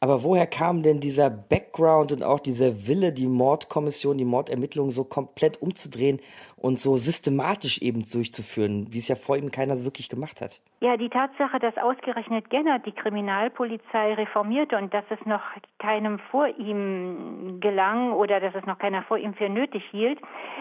Aber 0.01 0.23
woher 0.23 0.47
kam 0.47 0.83
denn 0.83 1.01
dieser 1.01 1.31
Background 1.31 2.13
und 2.13 2.23
auch 2.23 2.41
dieser 2.41 2.87
Wille, 2.87 3.13
die 3.13 3.27
Mordkommission, 3.27 4.19
die 4.19 4.25
Mordermittlungen 4.25 4.93
so 4.93 5.05
komplett 5.05 5.61
umzudrehen 5.63 6.21
und 6.57 6.79
so 6.79 6.97
systematisch 6.97 7.79
eben 7.83 8.05
durchzuführen, 8.05 8.87
wie 8.91 8.99
es 8.99 9.09
ja 9.09 9.17
vor 9.17 9.37
ihm 9.37 9.51
keiner 9.51 9.77
so 9.77 9.85
wirklich 9.85 10.09
gemacht 10.09 10.41
hat? 10.41 10.61
Ja, 10.83 10.97
die 10.97 11.11
Tatsache, 11.11 11.59
dass 11.59 11.77
ausgerechnet 11.77 12.49
Gennert 12.49 12.87
die 12.87 12.93
Kriminalpolizei 12.93 14.15
reformierte 14.15 14.79
und 14.79 14.95
dass 14.95 15.05
es 15.11 15.19
noch 15.27 15.43
keinem 15.79 16.19
vor 16.31 16.49
ihm 16.49 17.59
gelang 17.61 18.13
oder 18.13 18.41
dass 18.41 18.55
es 18.55 18.65
noch 18.65 18.79
keiner 18.79 19.03
vor 19.03 19.19
ihm 19.19 19.35
für 19.35 19.51
nötig 19.51 19.85
hielt, 19.91 20.19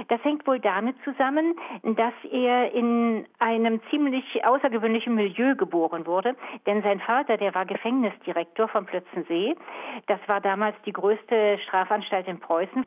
das 0.10 0.22
hängt 0.25 0.46
wohl 0.46 0.60
damit 0.60 0.98
zusammen, 1.06 1.56
dass 1.84 2.13
er 2.32 2.74
in 2.74 3.25
einem 3.39 3.79
ziemlich 3.89 4.46
außergewöhnlichen 4.46 5.15
Milieu 5.15 5.56
geboren 5.56 6.06
wurde. 6.06 6.36
Denn 6.65 6.82
sein 6.82 7.00
Vater, 7.00 7.38
der 7.38 7.56
war 7.56 7.65
Gefängnisdirektor 7.65 8.68
von 8.68 8.88
Plötzensee. 8.89 9.55
Das 10.08 10.19
war 10.27 10.41
damals 10.41 10.75
die 10.86 10.93
größte 10.93 11.60
Strafanstalt 11.60 12.27
in 12.27 12.39
Preußen. 12.39 12.86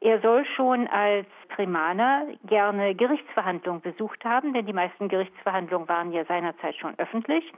Er 0.00 0.20
soll 0.20 0.44
schon 0.44 0.86
als 0.88 1.26
Primaner 1.48 2.26
gerne 2.44 2.94
Gerichtsverhandlungen 2.94 3.80
besucht 3.80 4.24
haben, 4.24 4.52
denn 4.52 4.66
die 4.66 4.72
meisten 4.72 5.08
Gerichtsverhandlungen 5.08 5.88
waren 5.88 6.12
ja 6.12 6.24
seinerzeit 6.24 6.74
schon 6.76 6.98
öffentlich. 6.98 7.52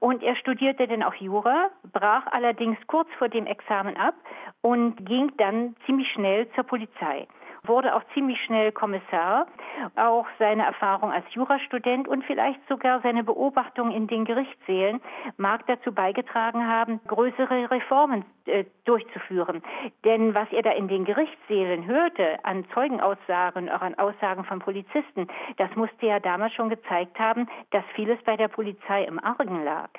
Und 0.00 0.22
er 0.22 0.36
studierte 0.36 0.88
dann 0.88 1.02
auch 1.02 1.14
Jura, 1.14 1.70
brach 1.92 2.26
allerdings 2.26 2.78
kurz 2.86 3.08
vor 3.18 3.28
dem 3.28 3.46
Examen 3.46 3.96
ab 3.96 4.14
und 4.62 5.06
ging 5.06 5.32
dann 5.36 5.76
ziemlich 5.86 6.10
schnell 6.10 6.50
zur 6.52 6.64
Polizei 6.64 7.26
wurde 7.68 7.94
auch 7.94 8.02
ziemlich 8.14 8.40
schnell 8.42 8.72
Kommissar. 8.72 9.46
Auch 9.96 10.26
seine 10.38 10.64
Erfahrung 10.64 11.12
als 11.12 11.24
Jurastudent 11.32 12.08
und 12.08 12.24
vielleicht 12.24 12.60
sogar 12.68 13.00
seine 13.02 13.24
Beobachtung 13.24 13.90
in 13.90 14.06
den 14.06 14.24
Gerichtssälen 14.24 15.00
mag 15.36 15.66
dazu 15.66 15.92
beigetragen 15.92 16.66
haben, 16.66 17.00
größere 17.06 17.70
Reformen 17.70 18.24
äh, 18.46 18.64
durchzuführen. 18.84 19.62
Denn 20.04 20.34
was 20.34 20.48
er 20.52 20.62
da 20.62 20.70
in 20.70 20.88
den 20.88 21.04
Gerichtssälen 21.04 21.86
hörte, 21.86 22.44
an 22.44 22.64
Zeugenaussagen, 22.72 23.68
auch 23.68 23.82
an 23.82 23.94
Aussagen 23.96 24.44
von 24.44 24.60
Polizisten, 24.60 25.28
das 25.56 25.74
musste 25.76 26.06
ja 26.06 26.20
damals 26.20 26.54
schon 26.54 26.70
gezeigt 26.70 27.18
haben, 27.18 27.48
dass 27.70 27.84
vieles 27.94 28.18
bei 28.24 28.36
der 28.36 28.48
Polizei 28.48 29.04
im 29.04 29.22
Argen 29.22 29.64
lag. 29.64 29.90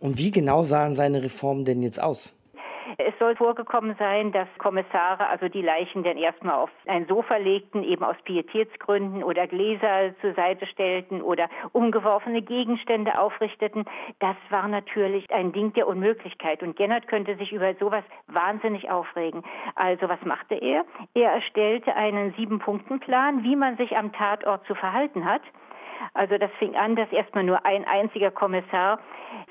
Und 0.00 0.18
wie 0.18 0.30
genau 0.30 0.62
sahen 0.62 0.94
seine 0.94 1.22
Reformen 1.22 1.64
denn 1.64 1.82
jetzt 1.82 2.02
aus? 2.02 2.36
Es 2.98 3.12
soll 3.18 3.36
vorgekommen 3.36 3.94
sein, 3.98 4.32
dass 4.32 4.48
Kommissare 4.56 5.26
also 5.28 5.48
die 5.48 5.60
Leichen 5.60 6.02
dann 6.02 6.16
erstmal 6.16 6.54
auf 6.54 6.70
ein 6.86 7.06
Sofa 7.06 7.36
legten, 7.36 7.82
eben 7.82 8.02
aus 8.02 8.16
Pietätsgründen 8.24 9.22
oder 9.22 9.46
Gläser 9.46 10.18
zur 10.22 10.32
Seite 10.32 10.66
stellten 10.66 11.20
oder 11.20 11.50
umgeworfene 11.72 12.40
Gegenstände 12.40 13.18
aufrichteten. 13.18 13.84
Das 14.18 14.36
war 14.48 14.66
natürlich 14.66 15.30
ein 15.30 15.52
Ding 15.52 15.74
der 15.74 15.88
Unmöglichkeit 15.88 16.62
und 16.62 16.76
Gennert 16.76 17.06
könnte 17.06 17.36
sich 17.36 17.52
über 17.52 17.74
sowas 17.74 18.04
wahnsinnig 18.28 18.90
aufregen. 18.90 19.42
Also 19.74 20.08
was 20.08 20.22
machte 20.24 20.54
er? 20.54 20.86
Er 21.12 21.32
erstellte 21.32 21.94
einen 21.96 22.32
Sieben-Punkten-Plan, 22.32 23.44
wie 23.44 23.56
man 23.56 23.76
sich 23.76 23.94
am 23.96 24.12
Tatort 24.12 24.66
zu 24.66 24.74
verhalten 24.74 25.26
hat. 25.26 25.42
Also 26.14 26.38
das 26.38 26.50
fing 26.58 26.76
an, 26.76 26.96
dass 26.96 27.10
erstmal 27.12 27.44
nur 27.44 27.64
ein 27.66 27.84
einziger 27.84 28.30
Kommissar 28.30 28.98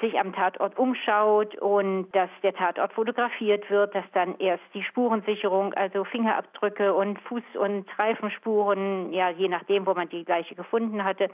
sich 0.01 0.19
am 0.19 0.33
Tatort 0.33 0.77
umschaut 0.77 1.55
und 1.55 2.07
dass 2.13 2.29
der 2.43 2.53
Tatort 2.53 2.93
fotografiert 2.93 3.69
wird, 3.69 3.93
dass 3.95 4.05
dann 4.13 4.35
erst 4.39 4.63
die 4.73 4.83
Spurensicherung, 4.83 5.73
also 5.73 6.03
Fingerabdrücke 6.03 6.93
und 6.93 7.19
Fuß- 7.21 7.57
und 7.57 7.87
Reifenspuren, 7.97 9.13
ja 9.13 9.29
je 9.29 9.47
nachdem, 9.47 9.85
wo 9.85 9.93
man 9.93 10.09
die 10.09 10.25
gleiche 10.25 10.55
gefunden 10.55 11.03
hatte, 11.03 11.29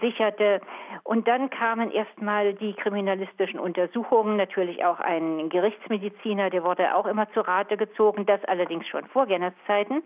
sicherte. 0.00 0.60
Und 1.02 1.28
dann 1.28 1.50
kamen 1.50 1.90
erstmal 1.90 2.54
die 2.54 2.74
kriminalistischen 2.74 3.58
Untersuchungen, 3.58 4.36
natürlich 4.36 4.84
auch 4.84 5.00
ein 5.00 5.48
Gerichtsmediziner, 5.48 6.50
der 6.50 6.64
wurde 6.64 6.94
auch 6.94 7.06
immer 7.06 7.30
zu 7.32 7.40
Rate 7.40 7.76
gezogen, 7.76 8.26
das 8.26 8.44
allerdings 8.44 8.86
schon 8.86 9.06
vor 9.06 9.26
Gennerszeiten. 9.26 10.02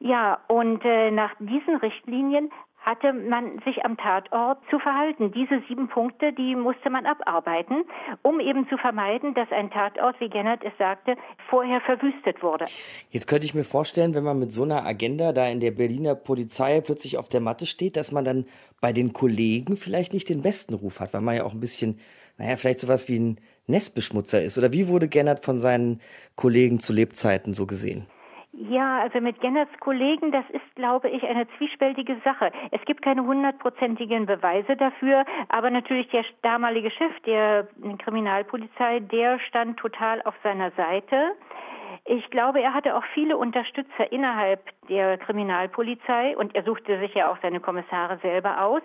Ja, 0.00 0.38
und 0.48 0.84
äh, 0.84 1.10
nach 1.10 1.34
diesen 1.38 1.76
Richtlinien 1.76 2.50
hatte 2.80 3.12
man 3.12 3.60
sich 3.64 3.84
am 3.84 3.96
Tatort 3.96 4.58
zu 4.70 4.78
verhalten. 4.78 5.32
Diese 5.32 5.60
sieben 5.68 5.88
Punkte, 5.88 6.32
die 6.32 6.56
musste 6.56 6.90
man 6.90 7.06
abarbeiten, 7.06 7.84
um 8.22 8.40
eben 8.40 8.68
zu 8.68 8.78
vermeiden, 8.78 9.34
dass 9.34 9.50
ein 9.50 9.70
Tatort, 9.70 10.18
wie 10.20 10.28
Gennert 10.28 10.62
es 10.64 10.72
sagte, 10.78 11.16
vorher 11.50 11.80
verwüstet 11.80 12.42
wurde. 12.42 12.66
Jetzt 13.10 13.26
könnte 13.26 13.44
ich 13.44 13.54
mir 13.54 13.64
vorstellen, 13.64 14.14
wenn 14.14 14.24
man 14.24 14.38
mit 14.38 14.52
so 14.52 14.62
einer 14.62 14.86
Agenda 14.86 15.32
da 15.32 15.46
in 15.48 15.60
der 15.60 15.72
Berliner 15.72 16.14
Polizei 16.14 16.80
plötzlich 16.80 17.18
auf 17.18 17.28
der 17.28 17.40
Matte 17.40 17.66
steht, 17.66 17.96
dass 17.96 18.12
man 18.12 18.24
dann 18.24 18.46
bei 18.80 18.92
den 18.92 19.12
Kollegen 19.12 19.76
vielleicht 19.76 20.14
nicht 20.14 20.28
den 20.28 20.42
besten 20.42 20.74
Ruf 20.74 21.00
hat, 21.00 21.12
weil 21.12 21.20
man 21.20 21.36
ja 21.36 21.44
auch 21.44 21.52
ein 21.52 21.60
bisschen, 21.60 21.98
naja, 22.38 22.56
vielleicht 22.56 22.80
sowas 22.80 23.08
wie 23.08 23.18
ein 23.18 23.40
Nestbeschmutzer 23.66 24.42
ist. 24.42 24.56
Oder 24.56 24.72
wie 24.72 24.88
wurde 24.88 25.08
Gennert 25.08 25.44
von 25.44 25.58
seinen 25.58 26.00
Kollegen 26.36 26.80
zu 26.80 26.92
Lebzeiten 26.92 27.52
so 27.52 27.66
gesehen? 27.66 28.06
Ja, 28.60 28.98
also 28.98 29.20
mit 29.20 29.40
Gennerts 29.40 29.70
Kollegen, 29.78 30.32
das 30.32 30.44
ist, 30.50 30.74
glaube 30.74 31.08
ich, 31.10 31.22
eine 31.22 31.46
zwiespältige 31.56 32.16
Sache. 32.24 32.50
Es 32.72 32.84
gibt 32.86 33.02
keine 33.02 33.24
hundertprozentigen 33.24 34.26
Beweise 34.26 34.74
dafür, 34.74 35.24
aber 35.48 35.70
natürlich 35.70 36.08
der 36.08 36.24
damalige 36.42 36.90
Chef 36.90 37.20
der 37.20 37.68
Kriminalpolizei, 37.98 38.98
der 38.98 39.38
stand 39.38 39.78
total 39.78 40.22
auf 40.22 40.34
seiner 40.42 40.72
Seite. 40.72 41.36
Ich 42.04 42.30
glaube, 42.30 42.60
er 42.60 42.74
hatte 42.74 42.96
auch 42.96 43.04
viele 43.14 43.36
Unterstützer 43.36 44.10
innerhalb 44.10 44.60
der 44.88 45.18
Kriminalpolizei 45.18 46.36
und 46.36 46.54
er 46.54 46.64
suchte 46.64 46.98
sich 46.98 47.14
ja 47.14 47.30
auch 47.30 47.38
seine 47.42 47.60
Kommissare 47.60 48.18
selber 48.22 48.62
aus 48.62 48.82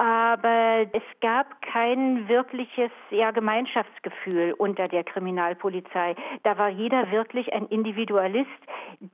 aber 0.00 0.86
es 0.94 1.02
gab 1.20 1.60
kein 1.60 2.26
wirkliches 2.26 2.90
ja, 3.10 3.32
Gemeinschaftsgefühl 3.32 4.54
unter 4.56 4.88
der 4.88 5.04
Kriminalpolizei. 5.04 6.16
Da 6.42 6.56
war 6.56 6.70
jeder 6.70 7.10
wirklich 7.10 7.52
ein 7.52 7.66
Individualist, 7.66 8.48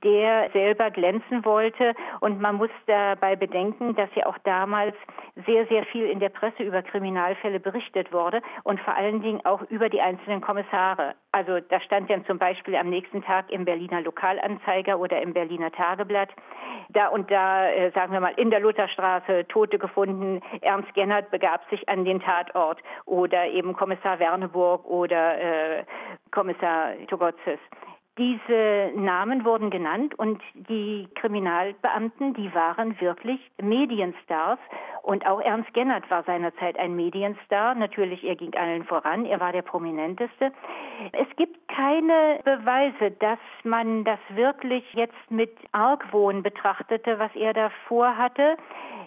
der 0.01 0.49
selber 0.53 0.89
glänzen 0.89 1.43
wollte. 1.43 1.93
Und 2.21 2.39
man 2.39 2.55
muss 2.55 2.69
dabei 2.85 3.35
bedenken, 3.35 3.95
dass 3.95 4.07
ja 4.15 4.27
auch 4.27 4.37
damals 4.45 4.95
sehr, 5.45 5.67
sehr 5.67 5.83
viel 5.83 6.05
in 6.05 6.21
der 6.21 6.29
Presse 6.29 6.63
über 6.63 6.81
Kriminalfälle 6.81 7.59
berichtet 7.59 8.13
wurde 8.13 8.41
und 8.63 8.79
vor 8.79 8.95
allen 8.95 9.21
Dingen 9.21 9.45
auch 9.45 9.63
über 9.63 9.89
die 9.89 9.99
einzelnen 9.99 10.39
Kommissare. 10.39 11.15
Also 11.33 11.59
da 11.59 11.81
stand 11.81 12.09
dann 12.09 12.25
zum 12.25 12.37
Beispiel 12.37 12.77
am 12.77 12.89
nächsten 12.89 13.06
Tag 13.23 13.51
im 13.51 13.65
Berliner 13.65 14.01
Lokalanzeiger 14.01 14.99
oder 14.99 15.21
im 15.21 15.33
Berliner 15.33 15.71
Tageblatt, 15.71 16.29
da 16.89 17.07
und 17.07 17.29
da, 17.31 17.69
äh, 17.69 17.91
sagen 17.91 18.13
wir 18.13 18.19
mal, 18.19 18.33
in 18.37 18.49
der 18.49 18.59
Lutherstraße 18.59 19.47
Tote 19.47 19.77
gefunden, 19.77 20.41
Ernst 20.61 20.93
Gennert 20.93 21.31
begab 21.31 21.69
sich 21.69 21.87
an 21.89 22.05
den 22.05 22.19
Tatort 22.19 22.81
oder 23.05 23.47
eben 23.47 23.73
Kommissar 23.73 24.19
Werneburg 24.19 24.85
oder 24.85 25.39
äh, 25.39 25.83
Kommissar 26.31 26.93
Togotzes. 27.07 27.59
Diese 28.17 28.91
Namen 28.95 29.45
wurden 29.45 29.69
genannt 29.69 30.17
und 30.17 30.41
die 30.53 31.07
Kriminalbeamten, 31.15 32.33
die 32.33 32.53
waren 32.55 32.99
wirklich 32.99 33.39
Medienstars. 33.61 34.57
Und 35.03 35.25
auch 35.25 35.39
Ernst 35.39 35.73
Gennert 35.73 36.09
war 36.09 36.23
seinerzeit 36.23 36.77
ein 36.79 36.95
Medienstar. 36.95 37.75
Natürlich, 37.75 38.23
er 38.23 38.35
ging 38.35 38.53
allen 38.55 38.83
voran, 38.83 39.25
er 39.25 39.39
war 39.39 39.51
der 39.51 39.61
prominenteste. 39.61 40.51
Es 41.13 41.27
gibt 41.37 41.67
keine 41.67 42.39
Beweise, 42.43 43.11
dass 43.11 43.39
man 43.63 44.03
das 44.03 44.19
wirklich 44.29 44.83
jetzt 44.93 45.29
mit 45.29 45.55
Argwohn 45.71 46.41
betrachtete, 46.43 47.19
was 47.19 47.33
er 47.35 47.53
da 47.53 47.69
vorhatte. 47.87 48.57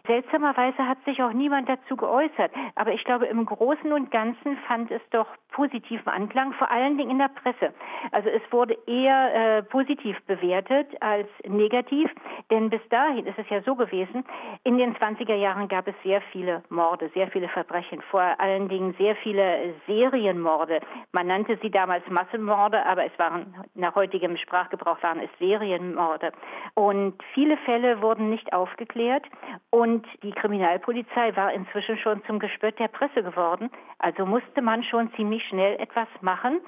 Seltsamerweise 0.07 0.87
hat 0.87 0.99
sich 1.05 1.23
auch 1.23 1.33
niemand 1.33 1.69
dazu 1.69 1.97
geäußert. 1.97 2.53
Aber 2.75 2.93
ich 2.93 3.05
glaube, 3.05 3.27
im 3.27 3.45
Großen 3.45 3.93
und 3.93 4.11
Ganzen 4.11 4.57
fand 4.69 4.91
es 4.91 5.03
doch 5.11 5.27
positiven 5.51 6.09
Anklang, 6.09 6.53
vor 6.55 6.71
allen 6.71 6.97
Dingen 6.97 7.11
in 7.11 7.19
der 7.19 7.29
Presse. 7.29 7.73
Also 8.13 8.29
es 8.29 8.43
wurde 8.51 8.79
eher 8.87 9.59
äh, 9.59 9.63
positiv 9.63 10.17
bewertet 10.27 10.89
als 11.01 11.29
negativ, 11.47 12.11
denn 12.51 12.71
bis 12.71 12.81
dahin 12.89 13.27
ist 13.27 13.39
es 13.39 13.49
ja 13.51 13.63
so 13.63 13.75
gewesen, 13.75 14.25
in 14.65 14.79
den 14.79 14.95
20er 14.95 15.35
Jahren 15.35 15.69
gab 15.69 15.89
es 15.89 15.95
sehr 16.03 16.21
viele 16.33 16.63
Morde, 16.69 17.11
sehr 17.15 17.29
viele 17.29 17.49
Verbrechen, 17.49 18.01
vor 18.11 18.23
allen 18.39 18.69
Dingen 18.69 18.95
sehr 18.99 19.17
viele 19.17 19.75
Serienmorde. 19.87 20.81
Man 21.13 21.27
nannte 21.27 21.59
sie 21.61 21.71
damals 21.71 22.09
Massenmorde, 22.09 22.85
aber 22.87 23.05
es 23.05 23.19
waren 23.19 23.55
nach 23.75 23.95
heutigem 23.95 24.37
Sprachgebrauch 24.37 25.03
waren 25.03 25.21
es 25.21 25.31
Serienmorde. 25.39 26.33
Und 26.75 27.15
viele 27.35 27.57
Fälle 27.59 28.01
wurden 28.03 28.31
nicht 28.31 28.53
aufgeklärt 28.53 29.25
und 29.71 29.90
die 30.23 30.33
Kriminalpolizei 30.33 31.35
war 31.37 31.53
inzwischen 31.53 31.99
schon 31.99 32.23
zum 32.27 32.39
Gespött 32.39 32.79
der 32.79 32.89
Presse 32.89 33.23
geworden. 33.23 33.71
Also 33.99 34.27
musste 34.27 34.63
man 34.63 34.83
schon 34.83 35.13
ziemlich 35.15 35.45
schnell 35.45 35.79
etwas 35.81 36.09
machen, 36.21 36.61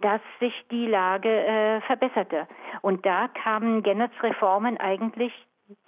dass 0.00 0.20
sich 0.40 0.54
die 0.70 0.86
Lage 0.86 1.28
äh, 1.28 1.80
verbesserte. 1.82 2.46
Und 2.82 3.04
da 3.04 3.28
kamen 3.28 3.82
Gennerts 3.82 4.14
Reformen 4.22 4.76
eigentlich 4.78 5.32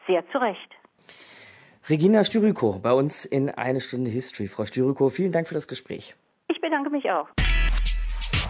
sehr 0.07 0.29
zurecht. 0.31 0.71
Regina 1.89 2.23
Styriko 2.23 2.79
bei 2.83 2.93
uns 2.93 3.25
in 3.25 3.51
Eine 3.51 3.81
Stunde 3.81 4.11
History. 4.11 4.47
Frau 4.47 4.65
Styriko, 4.65 5.09
vielen 5.09 5.33
Dank 5.33 5.49
für 5.49 5.55
das 5.55 5.67
Gespräch. 5.67 6.15
Ich 6.49 6.61
bedanke 6.61 6.91
mich 6.91 7.11
auch. 7.11 7.29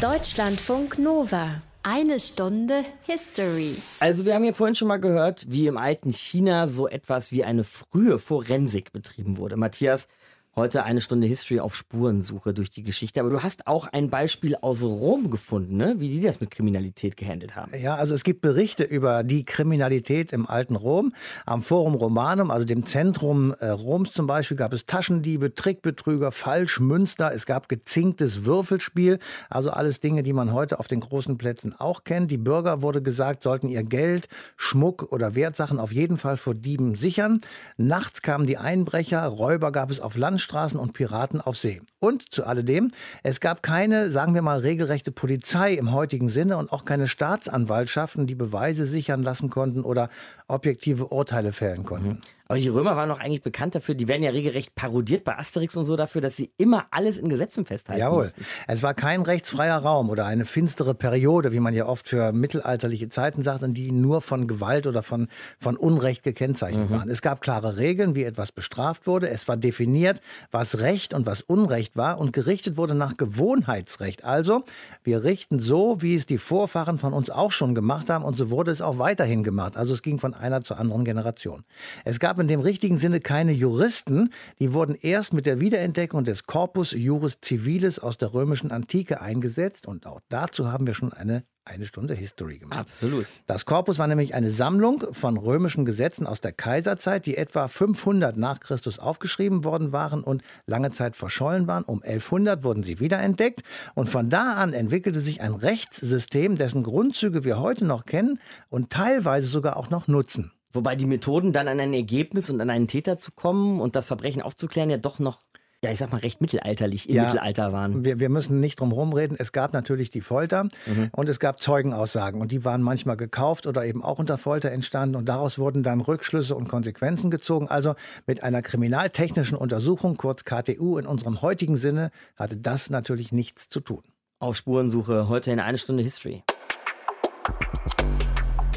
Deutschlandfunk 0.01 0.99
Nova. 0.99 1.63
Eine 1.85 2.21
Stunde 2.21 2.85
History. 3.03 3.75
Also 3.99 4.25
wir 4.25 4.35
haben 4.35 4.45
ja 4.45 4.53
vorhin 4.53 4.77
schon 4.77 4.87
mal 4.87 5.01
gehört, 5.01 5.51
wie 5.51 5.67
im 5.67 5.77
alten 5.77 6.13
China 6.13 6.69
so 6.69 6.87
etwas 6.87 7.33
wie 7.33 7.43
eine 7.43 7.65
frühe 7.65 8.21
Forensik 8.21 8.93
betrieben 8.93 9.37
wurde. 9.37 9.57
Matthias, 9.57 10.07
Heute 10.55 10.85
eine 10.85 11.01
Stunde 11.01 11.27
History 11.27 11.61
auf 11.61 11.75
Spurensuche 11.75 12.53
durch 12.53 12.69
die 12.69 12.83
Geschichte. 12.83 13.21
Aber 13.21 13.31
du 13.31 13.43
hast 13.43 13.67
auch 13.67 13.87
ein 13.87 14.11
Beispiel 14.11 14.55
aus 14.55 14.83
Rom 14.83 15.31
gefunden, 15.31 15.79
ne? 15.79 15.95
wie 15.97 16.11
die 16.11 16.21
das 16.21 16.43
mit 16.43 16.51
Kriminalität 16.51 17.17
gehandelt 17.17 17.57
haben. 17.57 17.73
Ja, 17.75 17.95
also 17.95 18.13
es 18.13 18.23
gibt 18.23 18.43
Berichte 18.43 18.85
über 18.85 19.25
die 19.25 19.47
Kriminalität 19.47 20.31
im 20.31 20.47
alten 20.47 20.77
Rom. 20.77 21.15
Am 21.47 21.63
Forum 21.63 21.95
Romanum, 21.95 22.51
also 22.51 22.67
dem 22.67 22.85
Zentrum 22.85 23.55
äh, 23.61 23.69
Roms 23.69 24.13
zum 24.13 24.27
Beispiel, 24.27 24.59
gab 24.59 24.75
es 24.75 24.85
Taschendiebe, 24.85 25.55
Trickbetrüger, 25.55 26.31
Falschmünster. 26.33 27.33
Es 27.33 27.47
gab 27.47 27.71
gezinktes 27.71 28.45
Würfelspiel. 28.45 29.21
Also 29.49 29.71
alles 29.71 30.01
Dinge, 30.01 30.23
die 30.23 30.35
man 30.35 30.53
heute 30.53 30.81
auf 30.81 30.87
den 30.87 31.01
großen 31.01 31.39
Plätzen 31.39 31.75
auch 31.79 32.05
kennt. 32.05 32.31
Die 32.31 32.37
Bürger, 32.37 32.83
wurde 32.83 33.01
gesagt, 33.01 33.43
sollten 33.43 33.71
ihr 33.71 33.85
Geld, 33.85 34.29
Schmuck 34.59 35.13
oder 35.13 35.35
Wertsachen 35.35 35.81
auf 35.81 35.93
jeden 35.93 36.19
Fall 36.19 36.37
vor 36.37 36.55
Dieben 36.55 36.95
sichern. 36.95 37.41
Nachts 37.79 38.21
kamen 38.21 38.47
die 38.47 38.59
Einbrecher, 38.59 39.25
Räuber 39.25 39.73
gab 39.73 39.91
es 39.91 39.99
auf 39.99 40.15
Land 40.15 40.42
Landstraßen 40.43 40.79
und 40.79 40.93
Piraten 40.93 41.41
auf 41.41 41.57
See. 41.57 41.81
Und 42.01 42.33
zu 42.33 42.45
alledem, 42.45 42.91
es 43.23 43.41
gab 43.41 43.63
keine, 43.63 44.11
sagen 44.11 44.35
wir 44.35 44.43
mal, 44.43 44.59
regelrechte 44.59 45.13
Polizei 45.13 45.75
im 45.75 45.93
heutigen 45.93 46.29
Sinne 46.29 46.57
und 46.57 46.73
auch 46.73 46.85
keine 46.85 47.07
Staatsanwaltschaften, 47.07 48.27
die 48.27 48.35
Beweise 48.35 48.87
sichern 48.87 49.23
lassen 49.23 49.51
konnten 49.51 49.83
oder 49.83 50.09
objektive 50.49 51.07
Urteile 51.07 51.53
fällen 51.53 51.85
konnten. 51.85 52.21
Aber 52.53 52.61
die 52.61 52.69
Römer 52.69 52.97
waren 52.97 53.09
doch 53.09 53.19
eigentlich 53.19 53.41
bekannt 53.41 53.75
dafür, 53.75 53.95
die 53.95 54.09
werden 54.09 54.23
ja 54.23 54.31
regelrecht 54.31 54.75
parodiert 54.75 55.25
bei 55.25 55.39
Asterix 55.39 55.75
und 55.75 55.87
so 55.87 55.97
dafür, 55.97 56.21
dass 56.21 56.37
sie 56.37 56.53
immer 56.59 56.85
alles 56.91 57.17
in 57.17 57.31
Gesetzen 57.31 57.65
festhalten 57.65 57.99
Jawohl. 57.99 58.25
Mussten. 58.25 58.45
Es 58.69 58.83
war 58.83 58.93
kein 58.93 59.23
rechtsfreier 59.23 59.79
Raum 59.79 60.11
oder 60.11 60.27
eine 60.27 60.45
finstere 60.45 60.93
Periode, 60.93 61.53
wie 61.53 61.61
man 61.61 61.73
ja 61.73 61.87
oft 61.87 62.11
für 62.11 62.31
mittelalterliche 62.33 63.09
Zeiten 63.09 63.41
sagt, 63.41 63.63
in 63.63 63.73
die 63.73 63.91
nur 63.91 64.21
von 64.21 64.47
Gewalt 64.49 64.87
oder 64.87 65.03
von, 65.03 65.29
von 65.61 65.79
Unrecht 65.79 66.25
gekennzeichnet 66.25 66.91
mhm. 66.91 66.95
waren. 66.95 67.09
Es 67.09 67.23
gab 67.23 67.41
klare 67.41 67.79
Regeln, 67.79 68.15
wie 68.15 68.25
etwas 68.25 68.53
bestraft 68.53 69.07
wurde. 69.07 69.31
Es 69.31 69.49
war 69.49 69.57
definiert, 69.57 70.21
was 70.51 70.81
Recht 70.81 71.15
und 71.15 71.25
was 71.25 71.41
Unrecht 71.41 71.97
war 71.97 72.19
und 72.19 72.35
gerichtet 72.35 72.77
wurde 72.77 72.95
nach 72.95 73.17
Gewohnheitsrecht. 73.17 74.25
Also, 74.25 74.63
wir 75.05 75.25
richten 75.25 75.59
so, 75.59 76.03
wie 76.03 76.17
es 76.17 76.27
die 76.27 76.37
Vorfahren 76.37 76.99
von 76.99 77.15
uns 77.15 77.31
auch 77.31 77.51
schon 77.51 77.75
gemacht 77.75 78.11
haben 78.11 78.27
und 78.27 78.37
so 78.37 78.51
wurde 78.51 78.73
es 78.73 78.83
auch 78.83 78.99
weiterhin 78.99 79.43
gemacht. 79.43 79.79
Also 79.79 79.95
es 79.95 80.03
ging 80.03 80.19
von 80.19 80.35
einer 80.35 80.61
zur 80.61 80.79
anderen 80.79 81.07
Generation. 81.07 81.65
Es 82.05 82.21
gab 82.21 82.42
in 82.43 82.49
dem 82.49 82.61
richtigen 82.61 82.99
Sinne 82.99 83.21
keine 83.21 83.53
Juristen. 83.53 84.31
Die 84.59 84.75
wurden 84.75 84.95
erst 84.95 85.33
mit 85.33 85.47
der 85.47 85.61
Wiederentdeckung 85.61 86.25
des 86.25 86.45
Corpus 86.47 86.93
Juris 86.93 87.39
Civilis 87.43 87.99
aus 87.99 88.19
der 88.19 88.35
römischen 88.35 88.71
Antike 88.71 89.21
eingesetzt. 89.21 89.87
Und 89.87 90.07
auch 90.07 90.21
dazu 90.29 90.71
haben 90.71 90.87
wir 90.87 90.95
schon 90.95 91.13
eine 91.13 91.45
eine 91.65 91.87
Stunde 91.87 92.15
History 92.15 92.59
gemacht. 92.59 92.79
Absolut. 92.79 93.27
Das 93.47 93.65
Corpus 93.65 93.99
war 93.99 94.07
nämlich 94.09 94.35
eine 94.35 94.51
Sammlung 94.51 95.05
von 95.13 95.37
römischen 95.37 95.85
Gesetzen 95.85 96.27
aus 96.27 96.41
der 96.41 96.53
Kaiserzeit, 96.53 97.25
die 97.27 97.37
etwa 97.37 97.69
500 97.69 98.37
nach 98.37 98.61
Christus 98.61 98.99
aufgeschrieben 98.99 99.63
worden 99.65 99.93
waren 99.93 100.25
und 100.25 100.43
lange 100.67 100.91
Zeit 100.91 101.15
verschollen 101.15 101.67
waren. 101.69 101.85
Um 101.85 102.03
1100 102.03 102.65
wurden 102.65 102.83
sie 102.83 102.99
wiederentdeckt 102.99 103.63
und 103.95 104.09
von 104.09 104.29
da 104.29 104.55
an 104.55 104.73
entwickelte 104.73 105.21
sich 105.21 105.41
ein 105.41 105.55
Rechtssystem, 105.55 106.57
dessen 106.57 106.83
Grundzüge 106.83 107.45
wir 107.45 107.61
heute 107.61 107.85
noch 107.85 108.07
kennen 108.07 108.41
und 108.69 108.91
teilweise 108.91 109.47
sogar 109.47 109.77
auch 109.77 109.89
noch 109.89 110.09
nutzen. 110.09 110.53
Wobei 110.73 110.97
die 110.97 111.07
Methoden, 111.07 111.53
dann 111.53 111.69
an 111.69 111.81
ein 111.81 111.95
Ergebnis 111.95 112.51
und 112.51 112.61
an 112.61 112.71
einen 112.71 112.89
Täter 112.89 113.17
zu 113.17 113.33
kommen 113.33 113.81
und 113.81 113.95
das 113.95 114.07
Verbrechen 114.07 114.43
aufzuklären, 114.43 114.91
ja 114.91 114.99
doch 114.99 115.19
noch 115.19 115.39
ja, 115.85 115.91
ich 115.91 115.99
sag 115.99 116.13
mal, 116.13 116.19
recht 116.19 116.41
mittelalterlich 116.41 117.09
im 117.09 117.17
ja, 117.17 117.25
Mittelalter 117.25 117.73
waren. 117.73 118.05
Wir, 118.05 118.21
wir 118.21 118.29
müssen 118.29 118.61
nicht 118.61 118.79
drum 118.79 118.93
rumreden. 118.93 119.37
Es 119.39 119.51
gab 119.51 119.73
natürlich 119.73 120.11
die 120.11 120.21
Folter 120.21 120.65
mhm. 120.87 121.09
und 121.11 121.29
es 121.29 121.41
gab 121.41 121.61
Zeugenaussagen 121.61 122.41
und 122.41 122.53
die 122.53 122.65
waren 122.65 122.83
manchmal 122.83 123.17
gekauft 123.17 123.67
oder 123.67 123.85
eben 123.85 124.05
auch 124.05 124.21
unter 124.21 124.39
Folter 124.39 124.71
entstanden 124.71 125.17
und 125.17 125.29
daraus 125.29 125.59
wurden 125.59 125.83
dann 125.83 126.01
Rückschlüsse 126.01 126.55
und 126.55 126.69
Konsequenzen 126.69 127.33
gezogen. 127.33 127.67
Also 127.67 127.97
mit 128.27 128.45
einer 128.45 128.63
kriminaltechnischen 128.63 129.59
Untersuchung, 129.59 130.17
kurz 130.17 130.45
KTU 130.45 130.99
in 130.99 131.07
unserem 131.07 131.43
heutigen 131.43 131.77
Sinne, 131.77 132.13
hatte 132.37 132.57
das 132.57 132.89
natürlich 132.89 133.33
nichts 133.33 133.69
zu 133.69 133.81
tun. 133.81 134.03
Auf 134.39 134.57
Spurensuche 134.57 135.29
heute 135.29 135.51
in 135.51 135.59
eine 135.59 135.79
Stunde 135.79 136.05
History. 136.05 136.45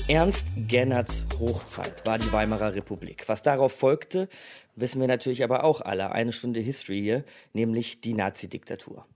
Ernst 0.07 0.49
Gennerts 0.55 1.25
Hochzeit 1.39 2.05
war 2.05 2.19
die 2.19 2.31
Weimarer 2.31 2.75
Republik. 2.75 3.27
Was 3.27 3.41
darauf 3.41 3.71
folgte, 3.71 4.29
wissen 4.75 5.01
wir 5.01 5.07
natürlich 5.07 5.43
aber 5.43 5.63
auch 5.63 5.81
alle. 5.81 6.11
Eine 6.11 6.31
Stunde 6.31 6.59
History 6.59 7.01
hier, 7.01 7.23
nämlich 7.53 8.01
die 8.01 8.13
Nazi-Diktatur. 8.13 9.07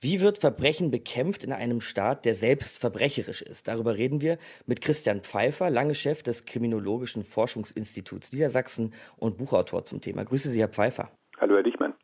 Wie 0.00 0.20
wird 0.20 0.38
Verbrechen 0.38 0.90
bekämpft 0.90 1.44
in 1.44 1.52
einem 1.52 1.80
Staat, 1.80 2.24
der 2.24 2.34
selbst 2.34 2.80
verbrecherisch 2.80 3.40
ist? 3.40 3.68
Darüber 3.68 3.94
reden 3.94 4.20
wir 4.20 4.38
mit 4.66 4.80
Christian 4.80 5.20
Pfeiffer, 5.20 5.70
lange 5.70 5.94
Chef 5.94 6.24
des 6.24 6.44
Kriminologischen 6.44 7.22
Forschungsinstituts 7.22 8.32
Niedersachsen 8.32 8.94
und 9.18 9.38
Buchautor 9.38 9.84
zum 9.84 10.00
Thema. 10.00 10.24
Grüße 10.24 10.50
Sie, 10.50 10.58
Herr 10.58 10.68
Pfeiffer. 10.68 11.12
Hallo, 11.38 11.54
Herr 11.54 11.62
Dichmann. 11.62 11.94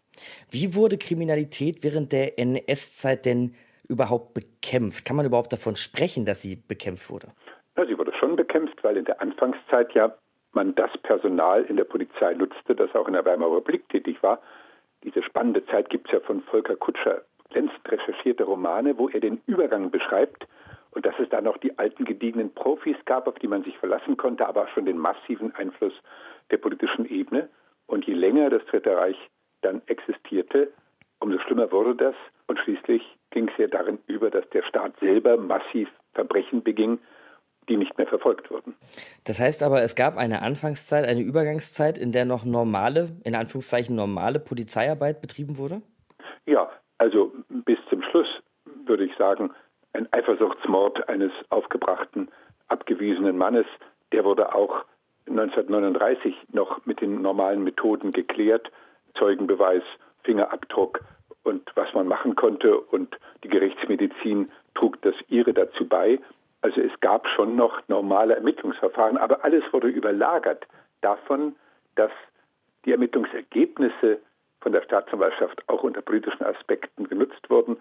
Wie 0.49 0.77
wurde 0.77 0.97
Kriminalität 0.97 1.83
während 1.83 2.13
der 2.13 2.39
NS-Zeit 2.39 3.25
denn 3.25 3.57
überhaupt 3.89 4.33
bekämpft? 4.33 5.05
Kann 5.05 5.17
man 5.17 5.27
überhaupt 5.27 5.53
davon 5.53 5.75
sprechen, 5.75 6.25
dass 6.25 6.41
sie 6.41 6.55
bekämpft 6.55 7.11
wurde? 7.11 7.33
Ja, 7.77 7.87
sie 7.87 7.99
wurde 7.99 8.13
schon 8.13 8.37
bekämpft, 8.37 8.85
weil 8.85 8.97
in 8.97 9.05
der 9.05 9.21
Anfangszeit 9.21 9.93
ja 9.95 10.15
man 10.53 10.75
das 10.75 10.97
Personal 10.99 11.65
in 11.65 11.77
der 11.77 11.85
Polizei 11.85 12.35
nutzte, 12.35 12.75
das 12.75 12.95
auch 12.95 13.07
in 13.07 13.15
der 13.15 13.25
Weimarer 13.25 13.57
Republik 13.57 13.89
tätig 13.89 14.23
war. 14.23 14.41
Diese 15.03 15.23
spannende 15.23 15.65
Zeit 15.67 15.89
gibt 15.89 16.09
es 16.09 16.13
ja 16.13 16.21
von 16.21 16.43
Volker 16.43 16.77
Kutscher, 16.77 17.23
glänzend 17.51 17.81
recherchierte 17.91 18.45
Romane, 18.45 18.99
wo 18.99 19.09
er 19.09 19.21
den 19.21 19.41
Übergang 19.47 19.91
beschreibt 19.91 20.47
und 20.91 21.07
dass 21.07 21.19
es 21.19 21.29
da 21.31 21.41
noch 21.41 21.57
die 21.57 21.79
alten 21.79 22.05
gediegenen 22.05 22.53
Profis 22.53 22.97
gab, 23.07 23.27
auf 23.27 23.39
die 23.39 23.49
man 23.49 23.65
sich 23.65 23.77
verlassen 23.79 24.17
konnte, 24.17 24.47
aber 24.47 24.69
schon 24.69 24.85
den 24.85 24.99
massiven 24.99 25.55
Einfluss 25.55 25.95
der 26.51 26.59
politischen 26.59 27.07
Ebene. 27.07 27.49
Und 27.87 28.05
je 28.05 28.15
länger 28.15 28.51
das 28.51 28.65
Dritte 28.67 28.97
Reich 28.97 29.17
dann 29.63 29.81
existierte, 29.87 30.71
umso 31.19 31.39
schlimmer 31.39 31.73
wurde 31.73 31.95
das. 31.95 32.15
Und 32.47 32.59
schließlich 32.59 33.03
ging 33.31 33.49
es 33.49 33.57
ja 33.57 33.69
darin 33.69 33.99
über, 34.07 34.31
dass 34.31 34.49
der 34.51 34.63
Staat 34.63 34.99
selber 35.01 35.39
massiv 35.39 35.89
Verbrechen 36.13 36.63
beging, 36.63 36.99
die 37.69 37.77
nicht 37.77 37.97
mehr 37.97 38.07
verfolgt 38.07 38.51
wurden. 38.51 38.75
Das 39.25 39.39
heißt 39.39 39.63
aber, 39.63 39.83
es 39.83 39.95
gab 39.95 40.17
eine 40.17 40.43
Anfangszeit, 40.43 41.07
eine 41.07 41.21
Übergangszeit, 41.21 41.99
in 41.99 42.13
der 42.13 42.25
noch 42.25 42.45
normale, 42.45 43.11
in 43.25 43.35
Anführungszeichen 43.35 43.95
normale 43.95 44.41
Polizeiarbeit 44.41 45.21
betrieben 45.21 45.59
wurde? 45.59 45.83
Ja, 46.47 46.71
also 46.99 47.33
bis 47.49 47.79
zum 47.89 48.03
Schluss 48.03 48.43
würde 48.87 49.05
ich 49.05 49.17
sagen, 49.17 49.51
ein 49.93 50.13
Eifersuchtsmord 50.13 51.09
eines 51.09 51.33
aufgebrachten, 51.51 52.29
abgewiesenen 52.69 53.37
Mannes, 53.37 53.67
der 54.13 54.25
wurde 54.25 54.55
auch 54.55 54.85
1939 55.29 56.35
noch 56.53 56.85
mit 56.85 57.01
den 57.01 57.23
normalen 57.23 57.63
Methoden 57.63 58.11
geklärt. 58.11 58.71
Zeugenbeweis, 59.15 59.83
Fingerabdruck 60.25 61.01
und 61.43 61.71
was 61.75 61.93
man 61.95 62.09
machen 62.09 62.35
konnte. 62.35 62.79
Und 62.79 63.19
die 63.45 63.49
Gerichtsmedizin 63.49 64.51
trug 64.75 65.01
das 65.03 65.15
ihre 65.29 65.53
dazu 65.53 65.87
bei. 65.87 66.19
Also 66.63 66.81
es 66.81 66.93
gab 67.01 67.27
schon 67.29 67.57
noch 67.57 67.83
normale 67.89 68.37
Ermittlungsverfahren, 68.37 69.19
aber 69.19 69.45
alles 69.45 69.65
wurde 69.73 69.89
überlagert 69.89 70.67
davon, 71.01 71.57
dass 71.97 72.13
die 72.85 72.93
Ermittlungsergebnisse 72.93 74.19
von 74.61 74.73
der 74.73 74.83
Staatsanwaltschaft 74.83 75.69
auch 75.69 75.83
unter 75.83 76.03
politischen 76.03 76.45
Aspekten 76.45 77.09
genutzt 77.09 77.51
wurden. 77.51 77.77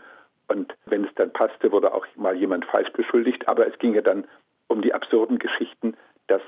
Und 0.48 0.76
wenn 0.86 1.06
es 1.06 1.14
dann 1.16 1.32
passte, 1.32 1.72
wurde 1.72 1.94
auch 1.94 2.06
mal 2.16 2.36
jemand 2.36 2.66
falsch 2.66 2.92
beschuldigt. 2.92 3.48
Aber 3.48 3.68
es 3.68 3.78
ging 3.78 3.94
ja 3.94 4.02
dann 4.02 4.26
um 4.68 4.82
die 4.82 4.94
absurden 4.94 5.38
Geschichten, 5.38 5.96
dass 6.28 6.42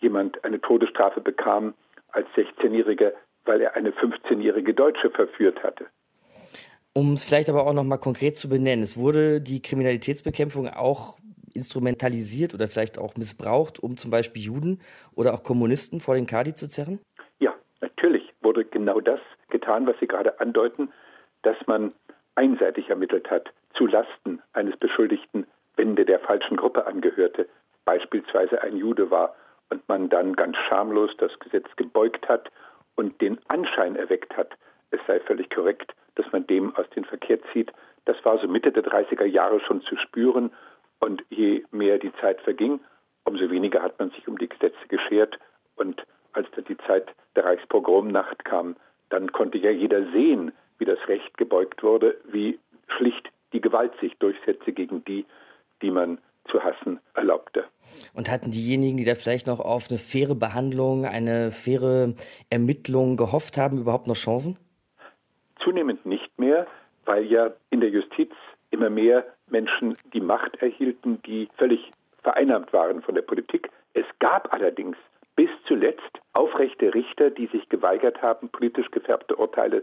jemand 0.00 0.42
eine 0.44 0.60
Todesstrafe 0.60 1.20
bekam 1.20 1.74
als 2.08 2.26
16-Jähriger, 2.36 3.12
weil 3.44 3.60
er 3.60 3.76
eine 3.76 3.90
15-jährige 3.90 4.72
Deutsche 4.74 5.10
verführt 5.10 5.62
hatte. 5.62 5.86
Um 6.94 7.14
es 7.14 7.24
vielleicht 7.24 7.48
aber 7.50 7.66
auch 7.66 7.72
noch 7.72 7.84
mal 7.84 7.98
konkret 7.98 8.36
zu 8.36 8.48
benennen, 8.48 8.82
es 8.82 8.96
wurde 8.96 9.40
die 9.40 9.60
Kriminalitätsbekämpfung 9.60 10.68
auch 10.68 11.18
instrumentalisiert 11.54 12.54
oder 12.54 12.68
vielleicht 12.68 12.98
auch 12.98 13.16
missbraucht, 13.16 13.78
um 13.78 13.96
zum 13.96 14.10
Beispiel 14.10 14.42
Juden 14.42 14.80
oder 15.14 15.34
auch 15.34 15.42
Kommunisten 15.42 16.00
vor 16.00 16.14
den 16.14 16.26
Kadi 16.26 16.54
zu 16.54 16.68
zerren? 16.68 17.00
Ja, 17.38 17.54
natürlich 17.80 18.32
wurde 18.42 18.64
genau 18.64 19.00
das 19.00 19.20
getan, 19.50 19.86
was 19.86 19.96
Sie 20.00 20.06
gerade 20.06 20.40
andeuten, 20.40 20.92
dass 21.42 21.56
man 21.66 21.92
einseitig 22.34 22.90
ermittelt 22.90 23.30
hat 23.30 23.52
zu 23.74 23.86
Lasten 23.86 24.42
eines 24.52 24.76
Beschuldigten, 24.76 25.46
wenn 25.76 25.96
der 25.96 26.04
der 26.04 26.20
falschen 26.20 26.56
Gruppe 26.56 26.86
angehörte, 26.86 27.48
beispielsweise 27.84 28.62
ein 28.62 28.76
Jude 28.76 29.10
war 29.10 29.34
und 29.70 29.86
man 29.88 30.08
dann 30.08 30.34
ganz 30.34 30.56
schamlos 30.56 31.10
das 31.18 31.38
Gesetz 31.38 31.66
gebeugt 31.76 32.28
hat 32.28 32.50
und 32.94 33.20
den 33.20 33.38
Anschein 33.48 33.96
erweckt 33.96 34.36
hat, 34.36 34.56
es 34.90 35.00
sei 35.06 35.20
völlig 35.20 35.50
korrekt, 35.50 35.94
dass 36.14 36.30
man 36.32 36.46
dem 36.46 36.74
aus 36.76 36.88
dem 36.90 37.04
Verkehr 37.04 37.38
zieht. 37.52 37.72
Das 38.04 38.16
war 38.24 38.38
so 38.38 38.46
Mitte 38.46 38.70
der 38.70 38.84
30er 38.84 39.24
Jahre 39.24 39.60
schon 39.60 39.80
zu 39.82 39.96
spüren 39.96 40.52
und 41.04 41.22
je 41.28 41.62
mehr 41.70 41.98
die 41.98 42.12
Zeit 42.20 42.40
verging, 42.40 42.80
umso 43.24 43.50
weniger 43.50 43.82
hat 43.82 43.98
man 43.98 44.10
sich 44.10 44.26
um 44.26 44.38
die 44.38 44.48
Gesetze 44.48 44.88
geschert. 44.88 45.38
Und 45.76 46.02
als 46.32 46.48
dann 46.56 46.64
die 46.64 46.78
Zeit 46.78 47.14
der 47.36 47.44
Reichspogromnacht 47.44 48.44
kam, 48.44 48.76
dann 49.10 49.30
konnte 49.32 49.58
ja 49.58 49.70
jeder 49.70 50.10
sehen, 50.12 50.52
wie 50.78 50.86
das 50.86 50.98
Recht 51.06 51.36
gebeugt 51.36 51.82
wurde, 51.82 52.16
wie 52.32 52.58
schlicht 52.88 53.28
die 53.52 53.60
Gewalt 53.60 53.92
sich 54.00 54.16
durchsetzte 54.18 54.72
gegen 54.72 55.04
die, 55.04 55.26
die 55.82 55.90
man 55.90 56.18
zu 56.50 56.62
hassen 56.62 57.00
erlaubte. 57.14 57.64
Und 58.14 58.30
hatten 58.30 58.50
diejenigen, 58.50 58.96
die 58.96 59.04
da 59.04 59.14
vielleicht 59.14 59.46
noch 59.46 59.60
auf 59.60 59.86
eine 59.90 59.98
faire 59.98 60.34
Behandlung, 60.34 61.04
eine 61.04 61.52
faire 61.52 62.14
Ermittlung 62.50 63.16
gehofft 63.16 63.58
haben, 63.58 63.78
überhaupt 63.78 64.06
noch 64.06 64.16
Chancen? 64.16 64.58
Zunehmend 65.60 66.04
nicht 66.06 66.38
mehr, 66.38 66.66
weil 67.04 67.24
ja 67.24 67.52
in 67.70 67.80
der 67.80 67.90
Justiz 67.90 68.32
immer 68.70 68.90
mehr 68.90 69.24
Menschen 69.48 69.96
die 70.12 70.20
Macht 70.20 70.56
erhielten, 70.56 71.22
die 71.22 71.48
völlig 71.56 71.90
vereinnahmt 72.22 72.72
waren 72.72 73.02
von 73.02 73.14
der 73.14 73.22
Politik. 73.22 73.70
Es 73.92 74.06
gab 74.18 74.52
allerdings 74.52 74.96
bis 75.36 75.50
zuletzt 75.66 76.20
aufrechte 76.32 76.94
Richter, 76.94 77.30
die 77.30 77.46
sich 77.46 77.68
geweigert 77.68 78.22
haben, 78.22 78.48
politisch 78.48 78.90
gefärbte 78.90 79.36
Urteile 79.36 79.82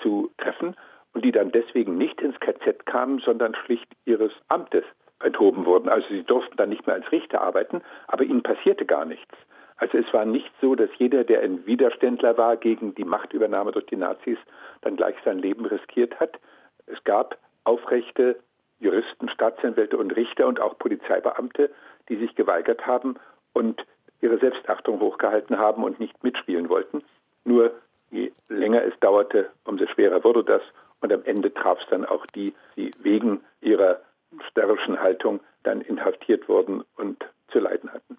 zu 0.00 0.30
treffen 0.38 0.76
und 1.12 1.24
die 1.24 1.32
dann 1.32 1.52
deswegen 1.52 1.98
nicht 1.98 2.20
ins 2.20 2.38
KZ 2.40 2.86
kamen, 2.86 3.18
sondern 3.18 3.54
schlicht 3.54 3.88
ihres 4.04 4.32
Amtes 4.48 4.84
enthoben 5.20 5.66
wurden. 5.66 5.88
Also 5.88 6.08
sie 6.08 6.22
durften 6.22 6.56
dann 6.56 6.70
nicht 6.70 6.86
mehr 6.86 6.96
als 6.96 7.10
Richter 7.12 7.42
arbeiten, 7.42 7.82
aber 8.06 8.24
ihnen 8.24 8.42
passierte 8.42 8.84
gar 8.84 9.04
nichts. 9.04 9.34
Also 9.76 9.98
es 9.98 10.12
war 10.12 10.24
nicht 10.24 10.52
so, 10.60 10.74
dass 10.74 10.90
jeder, 10.98 11.24
der 11.24 11.42
ein 11.42 11.66
Widerständler 11.66 12.38
war 12.38 12.56
gegen 12.56 12.94
die 12.94 13.04
Machtübernahme 13.04 13.72
durch 13.72 13.86
die 13.86 13.96
Nazis, 13.96 14.38
dann 14.82 14.96
gleich 14.96 15.16
sein 15.24 15.38
Leben 15.38 15.66
riskiert 15.66 16.20
hat. 16.20 16.38
Es 16.86 17.02
gab 17.04 17.36
aufrechte 17.64 18.38
Juristen, 18.82 19.28
Staatsanwälte 19.28 19.96
und 19.96 20.10
Richter 20.12 20.46
und 20.46 20.60
auch 20.60 20.78
Polizeibeamte, 20.78 21.70
die 22.08 22.16
sich 22.16 22.34
geweigert 22.34 22.86
haben 22.86 23.14
und 23.52 23.84
ihre 24.20 24.38
Selbstachtung 24.38 25.00
hochgehalten 25.00 25.58
haben 25.58 25.84
und 25.84 26.00
nicht 26.00 26.22
mitspielen 26.22 26.68
wollten. 26.68 27.02
Nur 27.44 27.72
je 28.10 28.32
länger 28.48 28.82
es 28.84 28.98
dauerte, 29.00 29.50
umso 29.64 29.86
schwerer 29.86 30.22
wurde 30.24 30.44
das 30.44 30.62
und 31.00 31.12
am 31.12 31.24
Ende 31.24 31.52
traf 31.52 31.78
es 31.80 31.86
dann 31.90 32.04
auch 32.04 32.26
die, 32.26 32.54
die 32.76 32.90
wegen 33.02 33.40
ihrer 33.60 34.00
störrischen 34.48 35.00
Haltung 35.00 35.40
dann 35.62 35.80
inhaftiert 35.80 36.48
wurden 36.48 36.82
und 36.96 37.24
zu 37.48 37.58
leiden 37.58 37.92
hatten. 37.92 38.18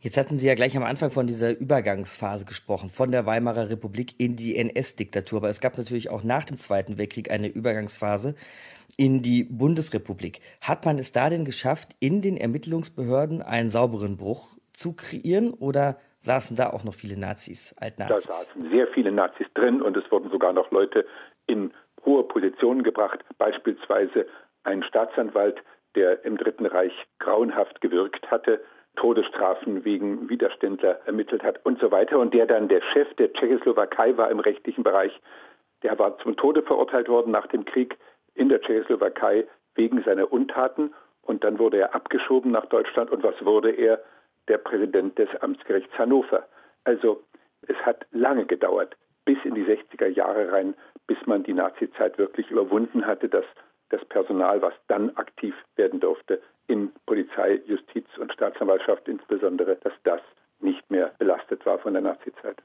Jetzt 0.00 0.18
hatten 0.18 0.38
Sie 0.38 0.46
ja 0.46 0.54
gleich 0.54 0.76
am 0.76 0.84
Anfang 0.84 1.10
von 1.10 1.26
dieser 1.26 1.58
Übergangsphase 1.58 2.44
gesprochen, 2.44 2.90
von 2.90 3.10
der 3.10 3.26
Weimarer 3.26 3.70
Republik 3.70 4.14
in 4.18 4.36
die 4.36 4.56
NS-Diktatur. 4.56 5.38
Aber 5.38 5.48
es 5.48 5.60
gab 5.60 5.76
natürlich 5.78 6.10
auch 6.10 6.22
nach 6.22 6.44
dem 6.44 6.56
Zweiten 6.56 6.96
Weltkrieg 6.96 7.30
eine 7.30 7.48
Übergangsphase 7.48 8.36
in 8.96 9.22
die 9.22 9.44
Bundesrepublik. 9.44 10.40
Hat 10.60 10.84
man 10.84 10.98
es 10.98 11.12
da 11.12 11.28
denn 11.28 11.44
geschafft, 11.44 11.90
in 12.00 12.22
den 12.22 12.36
Ermittlungsbehörden 12.36 13.42
einen 13.42 13.70
sauberen 13.70 14.16
Bruch 14.16 14.56
zu 14.72 14.94
kreieren 14.94 15.52
oder 15.52 15.98
saßen 16.20 16.56
da 16.56 16.70
auch 16.70 16.84
noch 16.84 16.94
viele 16.94 17.18
Nazis, 17.18 17.74
Altnazis? 17.78 18.26
Da 18.26 18.32
saßen 18.32 18.70
sehr 18.70 18.86
viele 18.88 19.12
Nazis 19.12 19.46
drin 19.54 19.82
und 19.82 19.96
es 19.96 20.10
wurden 20.10 20.30
sogar 20.30 20.52
noch 20.52 20.70
Leute 20.70 21.06
in 21.46 21.72
hohe 22.04 22.24
Positionen 22.24 22.82
gebracht, 22.82 23.24
beispielsweise 23.38 24.26
ein 24.64 24.82
Staatsanwalt, 24.82 25.62
der 25.94 26.24
im 26.24 26.36
Dritten 26.36 26.66
Reich 26.66 26.92
grauenhaft 27.18 27.80
gewirkt 27.80 28.30
hatte, 28.30 28.60
Todesstrafen 28.96 29.84
wegen 29.84 30.28
Widerständler 30.28 31.00
ermittelt 31.06 31.42
hat 31.42 31.64
und 31.64 31.78
so 31.80 31.90
weiter 31.90 32.18
und 32.18 32.32
der 32.32 32.46
dann 32.46 32.68
der 32.68 32.80
Chef 32.80 33.12
der 33.14 33.32
Tschechoslowakei 33.32 34.16
war 34.16 34.30
im 34.30 34.40
rechtlichen 34.40 34.82
Bereich. 34.82 35.12
Der 35.82 35.98
war 35.98 36.18
zum 36.18 36.36
Tode 36.36 36.62
verurteilt 36.62 37.08
worden 37.08 37.30
nach 37.30 37.46
dem 37.46 37.66
Krieg 37.66 37.98
in 38.36 38.48
der 38.48 38.60
Tschechoslowakei 38.60 39.46
wegen 39.74 40.02
seiner 40.02 40.32
Untaten 40.32 40.94
und 41.22 41.42
dann 41.44 41.58
wurde 41.58 41.78
er 41.78 41.94
abgeschoben 41.94 42.52
nach 42.52 42.66
Deutschland 42.66 43.10
und 43.10 43.22
was 43.22 43.44
wurde 43.44 43.70
er? 43.70 44.00
Der 44.48 44.58
Präsident 44.58 45.18
des 45.18 45.28
Amtsgerichts 45.40 45.98
Hannover. 45.98 46.46
Also 46.84 47.24
es 47.62 47.76
hat 47.84 48.06
lange 48.12 48.46
gedauert, 48.46 48.96
bis 49.24 49.38
in 49.44 49.54
die 49.54 49.64
60er 49.64 50.06
Jahre 50.06 50.52
rein, 50.52 50.74
bis 51.08 51.18
man 51.26 51.42
die 51.42 51.52
Nazizeit 51.52 52.16
wirklich 52.16 52.50
überwunden 52.50 53.06
hatte, 53.06 53.28
dass 53.28 53.44
das 53.88 54.04
Personal, 54.04 54.62
was 54.62 54.74
dann 54.86 55.16
aktiv 55.16 55.54
werden 55.74 56.00
durfte, 56.00 56.40
in 56.68 56.92
Polizei, 57.06 57.60
Justiz 57.66 58.06
und 58.18 58.32
Staatsanwaltschaft 58.32 59.08
insbesondere, 59.08 59.76
dass 59.82 59.92
das 60.04 60.20
nicht 60.60 60.88
mehr 60.90 61.12
belastet 61.18 61.64
war 61.66 61.78
von 61.78 61.92
der 61.92 62.02
Nazizeit. 62.02 62.56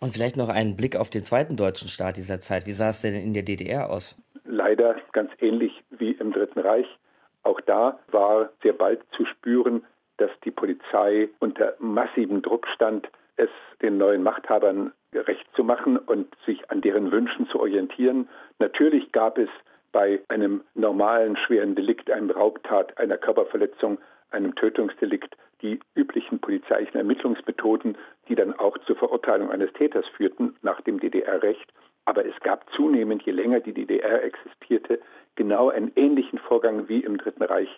Und 0.00 0.14
vielleicht 0.14 0.36
noch 0.36 0.48
einen 0.48 0.76
Blick 0.76 0.96
auf 0.96 1.10
den 1.10 1.22
zweiten 1.24 1.56
deutschen 1.56 1.88
Staat 1.88 2.16
dieser 2.16 2.40
Zeit. 2.40 2.66
Wie 2.66 2.72
sah 2.72 2.90
es 2.90 3.02
denn 3.02 3.14
in 3.14 3.34
der 3.34 3.42
DDR 3.42 3.90
aus? 3.90 4.20
Leider 4.50 4.96
ganz 5.12 5.30
ähnlich 5.38 5.84
wie 5.90 6.10
im 6.10 6.32
Dritten 6.32 6.58
Reich. 6.58 6.98
Auch 7.44 7.60
da 7.60 8.00
war 8.10 8.50
sehr 8.62 8.72
bald 8.72 9.00
zu 9.12 9.24
spüren, 9.24 9.84
dass 10.16 10.30
die 10.44 10.50
Polizei 10.50 11.28
unter 11.38 11.74
massivem 11.78 12.42
Druck 12.42 12.66
stand, 12.66 13.08
es 13.36 13.48
den 13.80 13.96
neuen 13.96 14.24
Machthabern 14.24 14.92
gerecht 15.12 15.46
zu 15.54 15.62
machen 15.62 15.96
und 15.96 16.34
sich 16.46 16.68
an 16.68 16.80
deren 16.80 17.12
Wünschen 17.12 17.46
zu 17.48 17.60
orientieren. 17.60 18.28
Natürlich 18.58 19.12
gab 19.12 19.38
es 19.38 19.48
bei 19.92 20.20
einem 20.28 20.62
normalen 20.74 21.36
schweren 21.36 21.76
Delikt, 21.76 22.10
einem 22.10 22.30
Raubtat, 22.30 22.98
einer 22.98 23.18
Körperverletzung, 23.18 23.98
einem 24.30 24.56
Tötungsdelikt 24.56 25.36
die 25.62 25.78
üblichen 25.94 26.40
polizeilichen 26.40 26.96
Ermittlungsmethoden, 26.96 27.96
die 28.28 28.34
dann 28.34 28.52
auch 28.58 28.76
zur 28.78 28.96
Verurteilung 28.96 29.50
eines 29.50 29.72
Täters 29.74 30.06
führten 30.08 30.56
nach 30.62 30.80
dem 30.80 30.98
DDR-Recht. 30.98 31.72
Aber 32.10 32.26
es 32.26 32.40
gab 32.40 32.68
zunehmend, 32.72 33.22
je 33.22 33.30
länger 33.30 33.60
die 33.60 33.72
DDR 33.72 34.24
existierte, 34.24 34.98
genau 35.36 35.68
einen 35.68 35.92
ähnlichen 35.94 36.40
Vorgang 36.40 36.88
wie 36.88 37.04
im 37.04 37.18
Dritten 37.18 37.44
Reich, 37.44 37.68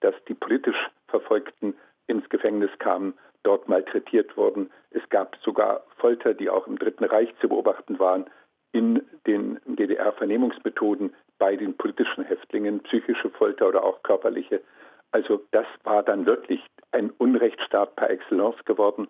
dass 0.00 0.12
die 0.26 0.34
politisch 0.34 0.90
Verfolgten 1.06 1.76
ins 2.08 2.28
Gefängnis 2.28 2.72
kamen, 2.80 3.14
dort 3.44 3.68
malträtiert 3.68 4.36
wurden. 4.36 4.72
Es 4.90 5.08
gab 5.08 5.36
sogar 5.36 5.84
Folter, 5.98 6.34
die 6.34 6.50
auch 6.50 6.66
im 6.66 6.80
Dritten 6.80 7.04
Reich 7.04 7.32
zu 7.40 7.48
beobachten 7.48 8.00
waren, 8.00 8.28
in 8.72 9.02
den 9.24 9.60
DDR-Vernehmungsmethoden 9.66 11.14
bei 11.38 11.54
den 11.54 11.76
politischen 11.76 12.24
Häftlingen, 12.24 12.80
psychische 12.80 13.30
Folter 13.30 13.68
oder 13.68 13.84
auch 13.84 14.02
körperliche. 14.02 14.62
Also 15.12 15.44
das 15.52 15.66
war 15.84 16.02
dann 16.02 16.26
wirklich 16.26 16.60
ein 16.90 17.10
Unrechtsstaat 17.18 17.94
par 17.94 18.10
excellence 18.10 18.64
geworden, 18.64 19.06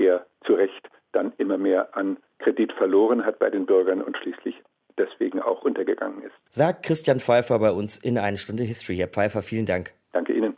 der 0.00 0.26
zu 0.44 0.54
Recht 0.54 0.90
dann 1.12 1.32
immer 1.38 1.58
mehr 1.58 1.96
an 1.96 2.16
Kredit 2.38 2.72
verloren 2.72 3.24
hat 3.24 3.38
bei 3.38 3.50
den 3.50 3.66
Bürgern 3.66 4.02
und 4.02 4.16
schließlich 4.16 4.56
deswegen 4.98 5.40
auch 5.40 5.62
untergegangen 5.62 6.22
ist. 6.22 6.34
Sagt 6.50 6.84
Christian 6.84 7.20
Pfeiffer 7.20 7.58
bei 7.58 7.70
uns 7.70 7.98
in 7.98 8.18
eine 8.18 8.36
Stunde 8.36 8.64
History. 8.64 8.96
Herr 8.96 9.08
Pfeiffer, 9.08 9.42
vielen 9.42 9.66
Dank. 9.66 9.92
Danke 10.12 10.32
Ihnen. 10.32 10.56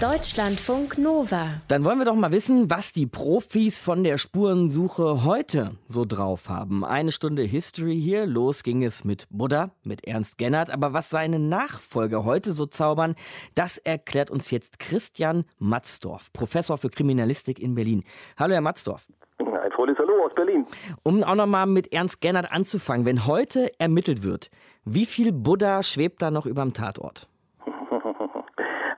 Deutschlandfunk 0.00 0.98
Nova. 0.98 1.62
Dann 1.68 1.82
wollen 1.82 1.98
wir 1.98 2.04
doch 2.04 2.14
mal 2.14 2.30
wissen, 2.30 2.70
was 2.70 2.92
die 2.92 3.06
Profis 3.06 3.80
von 3.80 4.04
der 4.04 4.18
Spurensuche 4.18 5.24
heute 5.24 5.70
so 5.88 6.04
drauf 6.04 6.50
haben. 6.50 6.84
Eine 6.84 7.12
Stunde 7.12 7.40
History 7.40 7.98
hier. 7.98 8.26
Los 8.26 8.62
ging 8.62 8.84
es 8.84 9.04
mit 9.04 9.26
Buddha, 9.30 9.70
mit 9.84 10.06
Ernst 10.06 10.36
Gennert. 10.36 10.68
Aber 10.68 10.92
was 10.92 11.08
seine 11.08 11.38
Nachfolger 11.38 12.24
heute 12.26 12.52
so 12.52 12.66
zaubern, 12.66 13.14
das 13.54 13.78
erklärt 13.78 14.30
uns 14.30 14.50
jetzt 14.50 14.80
Christian 14.80 15.44
Matzdorf, 15.58 16.30
Professor 16.34 16.76
für 16.76 16.90
Kriminalistik 16.90 17.58
in 17.58 17.74
Berlin. 17.74 18.04
Hallo, 18.36 18.52
Herr 18.52 18.60
Matzdorf. 18.60 19.06
Ein 19.38 19.72
fröhliches 19.72 19.98
Hallo 19.98 20.26
aus 20.26 20.34
Berlin. 20.34 20.66
Um 21.04 21.24
auch 21.24 21.36
noch 21.36 21.46
mal 21.46 21.64
mit 21.64 21.94
Ernst 21.94 22.20
Gennert 22.20 22.52
anzufangen, 22.52 23.06
wenn 23.06 23.26
heute 23.26 23.72
ermittelt 23.80 24.22
wird, 24.22 24.50
wie 24.84 25.06
viel 25.06 25.32
Buddha 25.32 25.82
schwebt 25.82 26.20
da 26.20 26.30
noch 26.30 26.44
über 26.44 26.60
dem 26.60 26.74
Tatort? 26.74 27.28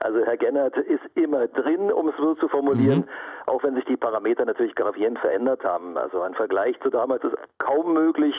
Also 0.09 0.25
Herr 0.25 0.37
Gennert 0.37 0.75
ist 0.75 1.03
immer 1.13 1.45
drin, 1.45 1.91
um 1.91 2.09
es 2.09 2.15
so 2.17 2.33
zu 2.33 2.47
formulieren, 2.47 3.01
mhm. 3.01 3.05
auch 3.45 3.61
wenn 3.61 3.75
sich 3.75 3.85
die 3.85 3.95
Parameter 3.95 4.43
natürlich 4.43 4.73
gravierend 4.73 5.19
verändert 5.19 5.63
haben. 5.63 5.97
Also 5.97 6.21
ein 6.21 6.33
Vergleich 6.33 6.79
zu 6.81 6.89
damals 6.89 7.23
ist 7.23 7.35
kaum 7.59 7.93
möglich. 7.93 8.33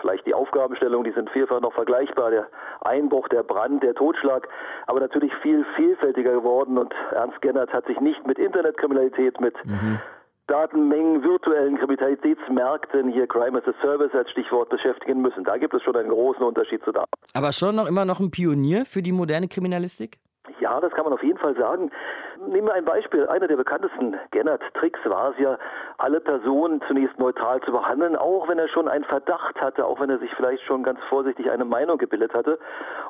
Vielleicht 0.00 0.24
die 0.28 0.34
Aufgabenstellungen, 0.34 1.02
die 1.02 1.10
sind 1.10 1.28
vielfach 1.30 1.60
noch 1.60 1.72
vergleichbar. 1.72 2.30
Der 2.30 2.46
Einbruch, 2.82 3.26
der 3.26 3.42
Brand, 3.42 3.82
der 3.82 3.94
Totschlag, 3.94 4.46
aber 4.86 5.00
natürlich 5.00 5.34
viel 5.42 5.66
vielfältiger 5.74 6.30
geworden. 6.30 6.78
Und 6.78 6.94
Ernst 7.10 7.42
Gennert 7.42 7.72
hat 7.72 7.86
sich 7.86 7.98
nicht 8.00 8.24
mit 8.24 8.38
Internetkriminalität, 8.38 9.40
mit 9.40 9.56
mhm. 9.64 9.98
Datenmengen, 10.46 11.24
virtuellen 11.24 11.76
Kriminalitätsmärkten, 11.76 13.08
hier 13.08 13.26
Crime 13.26 13.58
as 13.58 13.66
a 13.66 13.74
Service 13.82 14.14
als 14.14 14.30
Stichwort 14.30 14.68
beschäftigen 14.68 15.22
müssen. 15.22 15.42
Da 15.42 15.58
gibt 15.58 15.74
es 15.74 15.82
schon 15.82 15.96
einen 15.96 16.10
großen 16.10 16.44
Unterschied 16.44 16.84
zu 16.84 16.92
damals. 16.92 17.10
Aber 17.34 17.50
schon 17.50 17.74
noch 17.74 17.88
immer 17.88 18.04
noch 18.04 18.20
ein 18.20 18.30
Pionier 18.30 18.84
für 18.86 19.02
die 19.02 19.12
moderne 19.12 19.48
Kriminalistik? 19.48 20.18
Ja, 20.60 20.80
das 20.80 20.92
kann 20.92 21.04
man 21.04 21.12
auf 21.12 21.22
jeden 21.22 21.38
Fall 21.38 21.56
sagen. 21.56 21.90
Nehmen 22.48 22.68
wir 22.68 22.74
ein 22.74 22.84
Beispiel. 22.84 23.26
Einer 23.26 23.48
der 23.48 23.56
bekanntesten 23.56 24.16
Gennert-Tricks 24.30 25.00
war 25.04 25.32
es 25.32 25.38
ja, 25.38 25.58
alle 25.98 26.20
Personen 26.20 26.80
zunächst 26.88 27.18
neutral 27.18 27.60
zu 27.60 27.70
behandeln, 27.70 28.16
auch 28.16 28.48
wenn 28.48 28.58
er 28.58 28.68
schon 28.68 28.88
einen 28.88 29.04
Verdacht 29.04 29.60
hatte, 29.60 29.84
auch 29.84 30.00
wenn 30.00 30.08
er 30.08 30.18
sich 30.18 30.34
vielleicht 30.34 30.62
schon 30.62 30.82
ganz 30.82 31.00
vorsichtig 31.08 31.50
eine 31.50 31.66
Meinung 31.66 31.98
gebildet 31.98 32.32
hatte. 32.32 32.58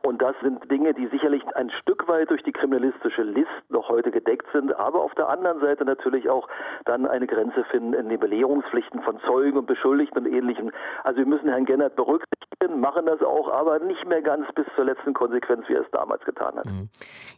Und 0.02 0.20
das 0.20 0.34
sind 0.42 0.68
Dinge, 0.70 0.94
die 0.94 1.06
sicherlich 1.06 1.44
ein 1.54 1.70
Stück 1.70 2.08
weit 2.08 2.30
durch 2.30 2.42
die 2.42 2.52
kriminalistische 2.52 3.22
List 3.22 3.48
noch 3.68 3.88
heute 3.88 4.10
gedeckt 4.10 4.46
sind, 4.52 4.74
aber 4.76 5.00
auf 5.00 5.14
der 5.14 5.28
anderen 5.28 5.60
Seite 5.60 5.84
natürlich 5.84 6.28
auch 6.28 6.48
dann 6.84 7.06
eine 7.06 7.28
Grenze 7.28 7.62
finden 7.64 7.92
in 7.92 8.08
den 8.08 8.18
Belehrungspflichten 8.18 9.02
von 9.02 9.20
Zeugen 9.20 9.58
und 9.58 9.66
Beschuldigten 9.66 10.26
und 10.26 10.32
ähnlichem. 10.32 10.72
Also 11.04 11.18
wir 11.18 11.26
müssen 11.26 11.48
Herrn 11.48 11.66
Gennert 11.66 11.94
berücksichtigen, 11.94 12.80
machen 12.80 13.06
das 13.06 13.22
auch, 13.22 13.48
aber 13.52 13.78
nicht 13.78 14.06
mehr 14.08 14.22
ganz 14.22 14.46
bis 14.54 14.66
zur 14.74 14.86
letzten 14.86 15.14
Konsequenz, 15.14 15.68
wie 15.68 15.74
er 15.74 15.82
es 15.82 15.90
damals 15.92 16.24
getan 16.24 16.56
hat. 16.56 16.66
Mhm. 16.66 16.88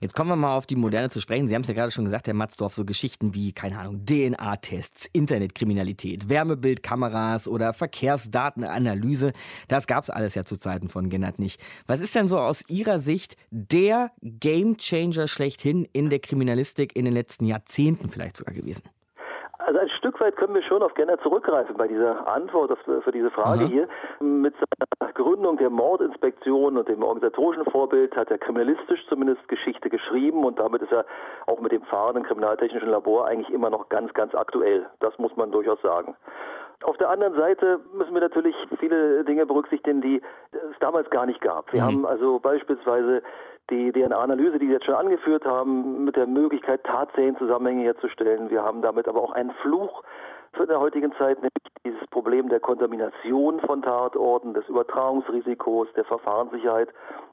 Jetzt 0.01 0.15
kommen 0.15 0.31
wir 0.31 0.37
mal 0.37 0.57
auf 0.57 0.67
die 0.67 0.77
Moderne 0.77 1.11
zu 1.11 1.21
sprechen. 1.21 1.49
Sie 1.49 1.55
haben 1.55 1.63
es 1.63 1.69
ja 1.69 1.75
gerade 1.75 1.82
schon 1.91 2.05
gesagt, 2.05 2.27
Herr 2.27 2.35
Matzdorf, 2.35 2.75
so 2.75 2.85
Geschichten 2.85 3.35
wie, 3.35 3.53
keine 3.53 3.79
Ahnung, 3.79 4.05
DNA-Tests, 4.07 5.09
Internetkriminalität, 5.13 6.29
Wärmebildkameras 6.29 7.49
oder 7.49 7.73
Verkehrsdatenanalyse. 7.73 9.33
Das 9.69 9.87
gab 9.87 10.05
es 10.05 10.11
alles 10.11 10.35
ja 10.35 10.45
zu 10.45 10.57
Zeiten 10.57 10.89
von 10.89 11.11
Gennert 11.11 11.39
nicht. 11.39 11.61
Was 11.87 12.01
ist 12.01 12.15
denn 12.15 12.29
so 12.29 12.39
aus 12.39 12.63
Ihrer 12.69 12.99
Sicht 12.99 13.37
der 13.51 14.13
Gamechanger 14.21 15.27
schlechthin 15.27 15.87
in 15.93 16.11
der 16.11 16.21
Kriminalistik 16.21 16.95
in 16.95 17.05
den 17.05 17.15
letzten 17.15 17.47
Jahrzehnten 17.47 18.09
vielleicht 18.09 18.37
sogar 18.37 18.55
gewesen? 18.55 18.83
Also 19.73 19.81
ein 19.81 19.89
Stück 19.89 20.21
weit 20.21 20.37
können 20.37 20.55
wir 20.55 20.61
schon 20.61 20.83
auf 20.83 20.93
Genner 20.93 21.19
zurückgreifen 21.21 21.79
bei 21.79 21.89
dieser 21.89 22.29
Antwort 22.29 22.71
auf, 22.73 22.79
für 22.81 23.11
diese 23.11 23.31
Frage 23.31 23.63
Aha. 23.65 23.71
hier. 23.71 23.89
Mit 24.21 24.53
seiner 24.53 25.13
Gründung 25.15 25.57
der 25.57 25.71
Mordinspektion 25.71 26.77
und 26.77 26.91
dem 26.91 27.03
organisatorischen 27.03 27.65
Vorbild 27.65 28.15
hat 28.15 28.31
er 28.31 28.37
kriminalistisch 28.37 29.07
zumindest 29.09 29.49
Geschichte 29.49 29.89
geschrieben 29.89 30.45
und 30.45 30.59
damit 30.59 30.83
ist 30.83 30.93
er 30.93 31.07
auch 31.47 31.59
mit 31.61 31.73
dem 31.73 31.81
fahrenden 31.85 32.23
kriminaltechnischen 32.23 32.91
Labor 32.91 33.27
eigentlich 33.27 33.49
immer 33.49 33.71
noch 33.71 33.89
ganz, 33.89 34.13
ganz 34.13 34.35
aktuell. 34.35 34.85
Das 35.01 35.17
muss 35.17 35.35
man 35.37 35.51
durchaus 35.51 35.81
sagen. 35.81 36.17
Auf 36.83 36.97
der 36.99 37.11
anderen 37.11 37.35
Seite 37.35 37.81
müssen 37.95 38.15
wir 38.15 38.21
natürlich 38.21 38.57
viele 38.79 39.25
Dinge 39.25 39.47
berücksichtigen, 39.47 40.01
die 40.01 40.21
es 40.53 40.79
damals 40.81 41.09
gar 41.11 41.27
nicht 41.27 41.41
gab. 41.41 41.73
Wir 41.73 41.83
mhm. 41.83 41.87
haben 41.87 42.07
also 42.07 42.39
beispielsweise 42.39 43.23
die 43.71 43.93
DNA-Analyse, 43.93 44.59
die 44.59 44.67
Sie 44.67 44.73
jetzt 44.73 44.87
schon 44.87 44.95
angeführt 44.95 45.45
haben, 45.45 46.05
mit 46.05 46.17
der 46.17 46.27
Möglichkeit, 46.27 46.85
Tatzellenzusammenhänge 46.85 47.85
herzustellen. 47.85 48.51
Wir 48.51 48.63
haben 48.63 48.83
damit 48.83 49.09
aber 49.09 49.23
auch 49.23 49.33
einen 49.33 49.53
Fluch 49.63 50.03
für 50.55 50.67
der 50.67 50.81
heutigen 50.81 51.13
Zeit, 51.19 51.39
nämlich 51.39 51.53
dieses 51.85 52.07
Problem 52.09 52.49
der 52.49 52.61
Kontamination 52.61 53.61
von 53.61 53.83
Tatorten, 53.83 54.55
des 54.55 54.69
Übertragungsrisikos, 54.69 55.89
der 55.97 56.05
Verfahrenssicherheit. 56.05 56.89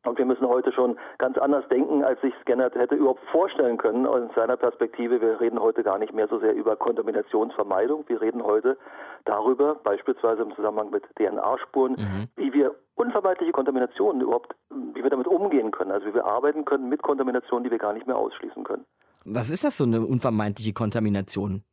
Und 0.06 0.18
wir 0.18 0.26
müssen 0.26 0.48
heute 0.48 0.72
schon 0.72 0.98
ganz 1.18 1.38
anders 1.38 1.68
denken, 1.70 2.04
als 2.04 2.20
sich 2.22 2.34
Scannert 2.42 2.76
hätte 2.76 2.96
überhaupt 2.96 3.24
vorstellen 3.32 3.78
können 3.78 4.06
aus 4.06 4.22
seiner 4.36 4.58
Perspektive. 4.58 5.22
Wir 5.22 5.40
reden 5.40 5.60
heute 5.60 5.84
gar 5.84 6.00
nicht 6.00 6.14
mehr 6.14 6.28
so 6.28 6.40
sehr 6.40 6.56
über 6.56 6.76
Kontaminationsvermeidung. 6.76 8.06
Wir 8.08 8.22
reden 8.22 8.44
heute 8.44 8.78
darüber, 9.26 9.76
beispielsweise 9.76 10.44
im 10.44 10.56
Zusammenhang 10.56 10.90
mit 10.90 11.04
DNA-Spuren, 11.16 11.94
mhm. 11.94 12.28
wie 12.38 12.54
wir 12.54 12.74
unvermeidliche 12.96 13.52
Kontaminationen 13.52 14.22
überhaupt, 14.22 14.56
wie 14.94 15.04
wir 15.04 15.10
damit 15.10 15.28
umgehen 15.28 15.72
können. 15.72 15.92
Also 15.92 16.08
wie 16.08 16.14
wir 16.14 16.26
arbeiten 16.26 16.66
können 16.66 16.90
mit 16.90 17.02
Kontaminationen, 17.02 17.64
die 17.64 17.72
wir 17.72 17.78
gar 17.78 17.94
nicht 17.94 18.08
mehr 18.08 18.18
ausschließen 18.18 18.64
können. 18.64 18.86
Was 19.26 19.52
ist 19.52 19.64
das 19.64 19.78
so 19.78 19.84
eine 19.84 20.02
unvermeidliche 20.02 20.74
Kontamination? 20.74 21.64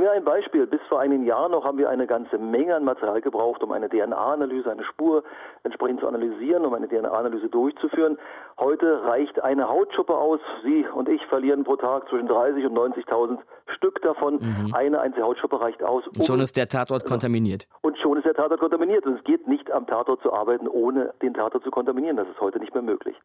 Mir 0.00 0.12
ein 0.12 0.24
Beispiel. 0.24 0.66
Bis 0.66 0.80
vor 0.88 1.00
einigen 1.00 1.24
Jahren 1.24 1.50
noch 1.50 1.64
haben 1.64 1.76
wir 1.76 1.88
eine 1.90 2.06
ganze 2.06 2.38
Menge 2.38 2.76
an 2.76 2.84
Material 2.84 3.20
gebraucht, 3.20 3.64
um 3.64 3.72
eine 3.72 3.88
DNA-Analyse, 3.88 4.70
eine 4.70 4.84
Spur 4.84 5.24
entsprechend 5.64 6.00
zu 6.00 6.06
analysieren, 6.06 6.64
um 6.64 6.72
eine 6.72 6.88
DNA-Analyse 6.88 7.48
durchzuführen. 7.48 8.16
Heute 8.58 9.02
reicht 9.04 9.42
eine 9.42 9.68
Hautschuppe 9.68 10.16
aus. 10.16 10.38
Sie 10.62 10.86
und 10.86 11.08
ich 11.08 11.26
verlieren 11.26 11.64
pro 11.64 11.74
Tag 11.74 12.08
zwischen 12.08 12.28
30 12.28 12.66
und 12.66 12.78
90.000 12.78 13.38
Stück 13.74 14.00
davon. 14.02 14.40
Mhm. 14.40 14.74
Eine 14.74 15.00
einzige 15.00 15.24
Hautschuppe 15.24 15.60
reicht 15.60 15.82
aus. 15.82 16.06
Um 16.06 16.20
und 16.20 16.26
schon 16.26 16.40
ist 16.40 16.56
der 16.56 16.68
Tatort 16.68 17.04
kontaminiert. 17.04 17.68
Und 17.82 17.98
schon 17.98 18.16
ist 18.16 18.24
der 18.24 18.34
Tatort 18.34 18.60
kontaminiert. 18.60 19.06
Und 19.06 19.18
es 19.18 19.24
geht 19.24 19.46
nicht 19.46 19.70
am 19.70 19.86
Tatort 19.86 20.22
zu 20.22 20.32
arbeiten, 20.32 20.68
ohne 20.68 21.14
den 21.22 21.34
Tatort 21.34 21.64
zu 21.64 21.70
kontaminieren. 21.70 22.16
Das 22.16 22.28
ist 22.28 22.40
heute 22.40 22.58
nicht 22.58 22.74
mehr 22.74 22.82
möglich. 22.82 23.16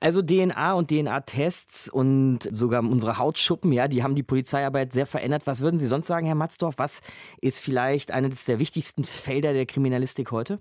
Also 0.00 0.22
DNA 0.22 0.74
und 0.74 0.90
DNA-Tests 0.90 1.88
und 1.88 2.40
sogar 2.52 2.80
unsere 2.80 3.18
Hautschuppen, 3.18 3.72
ja, 3.72 3.88
die 3.88 4.02
haben 4.02 4.14
die 4.14 4.22
Polizeiarbeit 4.22 4.92
sehr 4.92 5.06
verändert. 5.06 5.42
Was 5.46 5.62
würden 5.62 5.78
Sie 5.78 5.86
sonst 5.86 6.06
sagen, 6.06 6.26
Herr 6.26 6.34
Matzdorf? 6.34 6.74
Was 6.78 7.02
ist 7.40 7.62
vielleicht 7.62 8.10
eines 8.12 8.44
der 8.44 8.58
wichtigsten 8.58 9.04
Felder 9.04 9.52
der 9.52 9.66
Kriminalistik 9.66 10.32
heute? 10.32 10.60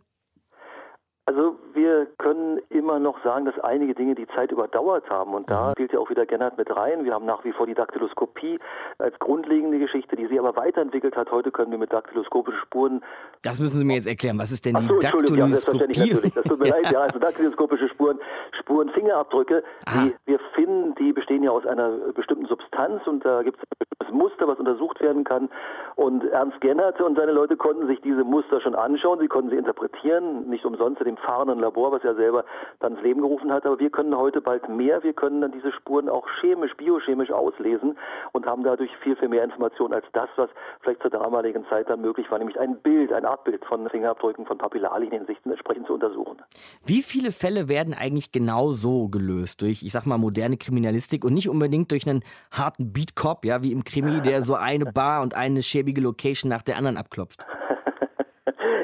Also 1.25 1.55
wir 1.81 2.05
können 2.19 2.59
immer 2.69 2.99
noch 2.99 3.23
sagen, 3.23 3.45
dass 3.45 3.57
einige 3.59 3.95
Dinge 3.95 4.13
die 4.13 4.27
Zeit 4.27 4.51
überdauert 4.51 5.09
haben. 5.09 5.33
Und 5.33 5.49
da 5.49 5.69
mhm. 5.69 5.71
spielt 5.71 5.93
ja 5.93 5.99
auch 5.99 6.09
wieder 6.11 6.27
Gennard 6.27 6.57
mit 6.57 6.75
rein. 6.75 7.05
Wir 7.05 7.13
haben 7.13 7.25
nach 7.25 7.43
wie 7.43 7.51
vor 7.51 7.65
die 7.65 7.73
Daktyloskopie 7.73 8.59
als 8.99 9.17
grundlegende 9.17 9.79
Geschichte, 9.79 10.15
die 10.15 10.27
sie 10.27 10.37
aber 10.37 10.55
weiterentwickelt 10.55 11.15
hat. 11.15 11.31
Heute 11.31 11.51
können 11.51 11.71
wir 11.71 11.79
mit 11.79 11.91
daktyloskopischen 11.91 12.61
Spuren. 12.61 13.01
Das 13.41 13.59
müssen 13.59 13.79
Sie 13.79 13.85
mir 13.85 13.95
jetzt 13.95 14.07
erklären. 14.07 14.37
Was 14.37 14.51
ist 14.51 14.65
denn 14.65 14.75
Ach 14.75 14.81
so, 14.81 14.99
die 14.99 15.07
Daktyloskopie? 15.07 15.93
Ja, 15.93 16.05
natürlich. 16.05 16.33
Das 16.33 16.43
tut 16.43 16.59
mir 16.59 16.69
leid. 16.69 16.91
Ja, 16.91 16.99
also 16.99 17.17
daktyloskopische 17.17 17.89
Spuren, 17.89 18.19
Spurenfingerabdrücke, 18.51 19.63
die 19.95 20.15
wir 20.25 20.39
finden, 20.53 20.93
die 20.95 21.13
bestehen 21.13 21.41
ja 21.41 21.49
aus 21.49 21.65
einer 21.65 21.89
bestimmten 22.13 22.45
Substanz 22.45 23.07
und 23.07 23.25
da 23.25 23.41
gibt 23.41 23.57
es 23.57 23.63
ein 23.63 23.77
bestimmtes 23.79 24.13
Muster, 24.13 24.47
was 24.47 24.59
untersucht 24.59 25.01
werden 25.01 25.23
kann. 25.23 25.49
Und 25.95 26.25
Ernst 26.25 26.61
Gennert 26.61 27.01
und 27.01 27.17
seine 27.17 27.31
Leute 27.31 27.57
konnten 27.57 27.87
sich 27.87 28.01
diese 28.01 28.23
Muster 28.23 28.61
schon 28.61 28.75
anschauen. 28.75 29.19
Sie 29.19 29.27
konnten 29.27 29.49
sie 29.49 29.57
interpretieren. 29.57 30.47
Nicht 30.47 30.65
umsonst 30.65 31.01
in 31.01 31.05
dem 31.05 31.17
fahrenden 31.17 31.59
Labor, 31.59 31.70
was 31.91 32.03
er 32.03 32.15
selber 32.15 32.45
dann 32.79 32.93
ins 32.93 33.01
Leben 33.01 33.21
gerufen 33.21 33.51
hat. 33.51 33.65
Aber 33.65 33.79
wir 33.79 33.89
können 33.89 34.15
heute 34.17 34.41
bald 34.41 34.67
mehr. 34.69 35.03
Wir 35.03 35.13
können 35.13 35.41
dann 35.41 35.51
diese 35.51 35.71
Spuren 35.71 36.09
auch 36.09 36.27
chemisch, 36.39 36.75
biochemisch 36.75 37.31
auslesen 37.31 37.97
und 38.31 38.45
haben 38.45 38.63
dadurch 38.63 38.95
viel, 38.97 39.15
viel 39.15 39.29
mehr 39.29 39.43
Informationen 39.43 39.93
als 39.93 40.05
das, 40.13 40.29
was 40.35 40.49
vielleicht 40.81 41.01
zur 41.01 41.11
damaligen 41.11 41.65
Zeit 41.69 41.89
dann 41.89 42.01
möglich 42.01 42.29
war, 42.31 42.39
nämlich 42.39 42.59
ein 42.59 42.77
Bild, 42.77 43.11
ein 43.13 43.25
Artbild 43.25 43.63
von 43.65 43.89
Fingerabdrücken, 43.89 44.45
von 44.45 44.57
Papillarlinien 44.57 45.25
sich 45.25 45.37
entsprechend 45.45 45.87
zu 45.87 45.93
untersuchen. 45.93 46.37
Wie 46.85 47.01
viele 47.01 47.31
Fälle 47.31 47.67
werden 47.67 47.93
eigentlich 47.93 48.31
genau 48.31 48.71
so 48.71 49.07
gelöst? 49.07 49.61
Durch, 49.61 49.83
ich 49.83 49.91
sag 49.91 50.05
mal, 50.05 50.17
moderne 50.17 50.57
Kriminalistik 50.57 51.23
und 51.25 51.33
nicht 51.33 51.49
unbedingt 51.49 51.91
durch 51.91 52.07
einen 52.07 52.23
harten 52.51 52.93
Beatcop, 52.93 53.45
ja, 53.45 53.61
wie 53.63 53.71
im 53.71 53.83
Krimi, 53.83 54.21
der 54.21 54.41
so 54.41 54.55
eine 54.55 54.85
Bar 54.85 55.21
und 55.21 55.35
eine 55.35 55.63
schäbige 55.63 56.01
Location 56.01 56.49
nach 56.49 56.61
der 56.61 56.77
anderen 56.77 56.97
abklopft? 56.97 57.45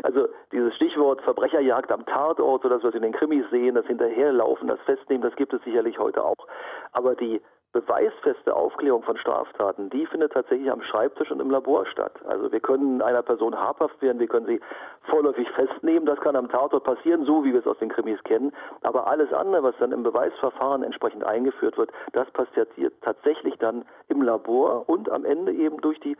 Also 0.07 0.29
dieses 0.53 0.73
Stichwort 0.73 1.21
Verbrecherjagd 1.21 1.91
am 1.91 2.05
Tatort, 2.05 2.63
so 2.63 2.69
dass 2.69 2.81
wir 2.81 2.89
es 2.89 2.95
in 2.95 3.01
den 3.01 3.11
Krimis 3.11 3.43
sehen, 3.51 3.75
das 3.75 3.85
Hinterherlaufen, 3.87 4.69
das 4.69 4.79
Festnehmen, 4.85 5.21
das 5.21 5.35
gibt 5.35 5.51
es 5.53 5.61
sicherlich 5.65 5.99
heute 5.99 6.23
auch. 6.23 6.47
Aber 6.93 7.13
die 7.13 7.41
beweisfeste 7.73 8.55
Aufklärung 8.55 9.03
von 9.03 9.17
Straftaten, 9.17 9.89
die 9.89 10.05
findet 10.05 10.31
tatsächlich 10.31 10.71
am 10.71 10.81
Schreibtisch 10.81 11.29
und 11.29 11.41
im 11.41 11.51
Labor 11.51 11.85
statt. 11.85 12.13
Also 12.25 12.53
wir 12.53 12.61
können 12.61 13.01
einer 13.01 13.21
Person 13.21 13.59
habhaft 13.59 14.01
werden, 14.01 14.19
wir 14.19 14.27
können 14.27 14.45
sie 14.45 14.61
vorläufig 15.03 15.51
festnehmen, 15.51 16.05
das 16.05 16.21
kann 16.21 16.37
am 16.37 16.47
Tatort 16.47 16.85
passieren, 16.85 17.25
so 17.25 17.43
wie 17.43 17.51
wir 17.51 17.59
es 17.59 17.67
aus 17.67 17.77
den 17.79 17.89
Krimis 17.89 18.23
kennen. 18.23 18.53
Aber 18.83 19.07
alles 19.07 19.33
andere, 19.33 19.61
was 19.61 19.75
dann 19.77 19.91
im 19.91 20.03
Beweisverfahren 20.03 20.83
entsprechend 20.83 21.25
eingeführt 21.25 21.77
wird, 21.77 21.91
das 22.13 22.31
passiert 22.31 22.69
tatsächlich 23.01 23.57
dann 23.57 23.83
im 24.07 24.21
Labor 24.21 24.87
und 24.87 25.11
am 25.11 25.25
Ende 25.25 25.51
eben 25.51 25.81
durch 25.81 25.99
die 25.99 26.15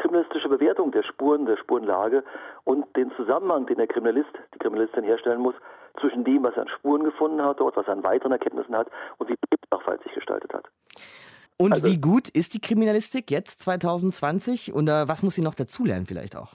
kriminalistische 0.00 0.48
Bewertung 0.48 0.90
der 0.90 1.02
Spuren, 1.02 1.46
der 1.46 1.56
Spurenlage 1.56 2.24
und 2.64 2.84
den 2.96 3.12
Zusammenhang, 3.16 3.66
den 3.66 3.76
der 3.76 3.86
Kriminalist, 3.86 4.30
die 4.54 4.58
Kriminalistin 4.58 5.04
herstellen 5.04 5.40
muss, 5.40 5.54
zwischen 6.00 6.24
dem, 6.24 6.42
was 6.42 6.54
er 6.54 6.62
an 6.62 6.68
Spuren 6.68 7.04
gefunden 7.04 7.42
hat, 7.42 7.60
dort, 7.60 7.76
was 7.76 7.86
er 7.86 7.92
an 7.92 8.02
weiteren 8.02 8.32
Erkenntnissen 8.32 8.74
hat 8.76 8.88
und 9.18 9.28
wie 9.28 9.34
der 9.34 9.58
Sachverhalt 9.70 10.02
sich 10.02 10.12
gestaltet 10.12 10.52
hat. 10.54 10.64
Und 11.56 11.72
also, 11.72 11.86
wie 11.86 12.00
gut 12.00 12.28
ist 12.28 12.54
die 12.54 12.60
Kriminalistik 12.60 13.30
jetzt 13.30 13.60
2020 13.60 14.72
und 14.72 14.88
äh, 14.88 15.06
was 15.06 15.22
muss 15.22 15.34
sie 15.34 15.42
noch 15.42 15.54
dazulernen 15.54 16.06
vielleicht 16.06 16.36
auch? 16.36 16.54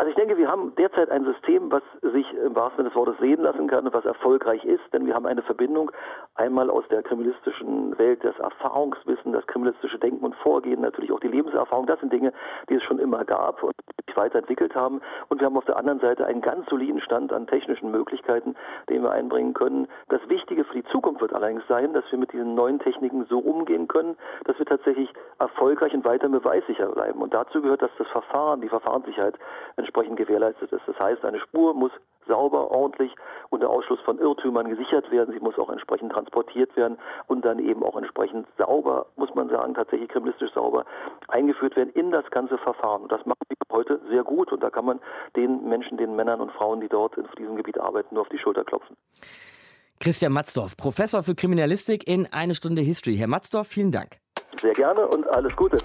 Also 0.00 0.08
ich 0.08 0.16
denke, 0.16 0.38
wir 0.38 0.48
haben 0.48 0.74
derzeit 0.76 1.10
ein 1.10 1.26
System, 1.26 1.70
was 1.70 1.82
sich 2.00 2.32
im 2.32 2.56
wahrsten 2.56 2.78
Sinne 2.78 2.88
des 2.88 2.96
Wortes 2.96 3.18
sehen 3.20 3.42
lassen 3.42 3.68
kann 3.68 3.84
und 3.84 3.92
was 3.92 4.06
erfolgreich 4.06 4.64
ist, 4.64 4.80
denn 4.94 5.04
wir 5.04 5.12
haben 5.12 5.26
eine 5.26 5.42
Verbindung 5.42 5.92
einmal 6.36 6.70
aus 6.70 6.84
der 6.88 7.02
kriminalistischen 7.02 7.98
Welt, 7.98 8.24
das 8.24 8.38
Erfahrungswissen, 8.38 9.34
das 9.34 9.46
kriminalistische 9.46 9.98
Denken 9.98 10.24
und 10.24 10.34
Vorgehen, 10.36 10.80
natürlich 10.80 11.12
auch 11.12 11.20
die 11.20 11.28
Lebenserfahrung. 11.28 11.84
Das 11.84 12.00
sind 12.00 12.14
Dinge, 12.14 12.32
die 12.70 12.76
es 12.76 12.82
schon 12.82 12.98
immer 12.98 13.26
gab 13.26 13.62
und 13.62 13.74
weiterentwickelt 14.16 14.74
haben. 14.74 15.00
Und 15.28 15.40
wir 15.40 15.46
haben 15.46 15.56
auf 15.56 15.64
der 15.64 15.76
anderen 15.76 16.00
Seite 16.00 16.26
einen 16.26 16.40
ganz 16.40 16.68
soliden 16.68 17.00
Stand 17.00 17.32
an 17.32 17.46
technischen 17.46 17.90
Möglichkeiten, 17.90 18.54
den 18.88 19.02
wir 19.02 19.12
einbringen 19.12 19.54
können. 19.54 19.88
Das 20.08 20.20
Wichtige 20.28 20.64
für 20.64 20.74
die 20.74 20.84
Zukunft 20.84 21.20
wird 21.20 21.32
allerdings 21.32 21.66
sein, 21.68 21.92
dass 21.92 22.04
wir 22.10 22.18
mit 22.18 22.32
diesen 22.32 22.54
neuen 22.54 22.78
Techniken 22.78 23.24
so 23.26 23.38
umgehen 23.38 23.88
können, 23.88 24.16
dass 24.44 24.58
wir 24.58 24.66
tatsächlich 24.66 25.12
erfolgreich 25.38 25.94
und 25.94 26.04
weiter 26.04 26.28
beweissicher 26.28 26.86
bleiben. 26.86 27.20
Und 27.22 27.34
dazu 27.34 27.62
gehört, 27.62 27.82
dass 27.82 27.90
das 27.98 28.08
Verfahren, 28.08 28.60
die 28.60 28.68
Verfahrenssicherheit 28.68 29.38
entsprechend 29.76 30.16
gewährleistet 30.16 30.72
ist. 30.72 30.82
Das 30.86 30.98
heißt, 30.98 31.24
eine 31.24 31.38
Spur 31.38 31.74
muss 31.74 31.92
sauber, 32.30 32.70
ordentlich 32.70 33.14
unter 33.50 33.68
Ausschluss 33.68 34.00
von 34.00 34.18
Irrtümern 34.18 34.70
gesichert 34.70 35.10
werden. 35.10 35.34
Sie 35.34 35.40
muss 35.40 35.58
auch 35.58 35.68
entsprechend 35.68 36.12
transportiert 36.12 36.74
werden 36.76 36.96
und 37.26 37.44
dann 37.44 37.58
eben 37.58 37.82
auch 37.82 37.96
entsprechend 37.96 38.46
sauber, 38.56 39.06
muss 39.16 39.34
man 39.34 39.48
sagen, 39.48 39.74
tatsächlich 39.74 40.08
kriminalistisch 40.08 40.52
sauber 40.52 40.84
eingeführt 41.28 41.76
werden 41.76 41.90
in 41.94 42.10
das 42.10 42.24
ganze 42.30 42.56
Verfahren. 42.58 43.08
Das 43.08 43.26
machen 43.26 43.42
wir 43.48 43.56
heute 43.70 44.00
sehr 44.08 44.22
gut 44.22 44.52
und 44.52 44.62
da 44.62 44.70
kann 44.70 44.84
man 44.84 45.00
den 45.36 45.68
Menschen, 45.68 45.98
den 45.98 46.14
Männern 46.16 46.40
und 46.40 46.52
Frauen, 46.52 46.80
die 46.80 46.88
dort 46.88 47.16
in 47.16 47.26
diesem 47.36 47.56
Gebiet 47.56 47.78
arbeiten, 47.78 48.14
nur 48.14 48.22
auf 48.22 48.28
die 48.28 48.38
Schulter 48.38 48.64
klopfen. 48.64 48.96
Christian 49.98 50.32
Matzdorf, 50.32 50.76
Professor 50.76 51.22
für 51.22 51.34
Kriminalistik 51.34 52.06
in 52.08 52.26
Eine 52.32 52.54
Stunde 52.54 52.80
History. 52.80 53.16
Herr 53.16 53.26
Matzdorf, 53.26 53.66
vielen 53.66 53.92
Dank. 53.92 54.16
Sehr 54.62 54.72
gerne 54.74 55.06
und 55.08 55.28
alles 55.28 55.54
Gute. 55.56 55.78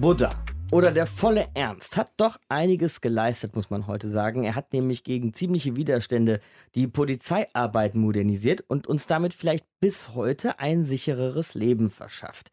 Buddha 0.00 0.30
oder 0.70 0.90
der 0.90 1.06
volle 1.06 1.48
Ernst 1.54 1.96
hat 1.96 2.12
doch 2.18 2.38
einiges 2.48 3.00
geleistet, 3.00 3.56
muss 3.56 3.70
man 3.70 3.86
heute 3.86 4.08
sagen. 4.08 4.44
Er 4.44 4.54
hat 4.54 4.74
nämlich 4.74 5.02
gegen 5.02 5.32
ziemliche 5.32 5.76
Widerstände 5.76 6.40
die 6.74 6.86
Polizeiarbeit 6.86 7.94
modernisiert 7.94 8.62
und 8.68 8.86
uns 8.86 9.06
damit 9.06 9.32
vielleicht 9.32 9.64
bis 9.80 10.14
heute 10.14 10.58
ein 10.58 10.84
sichereres 10.84 11.54
Leben 11.54 11.88
verschafft. 11.88 12.50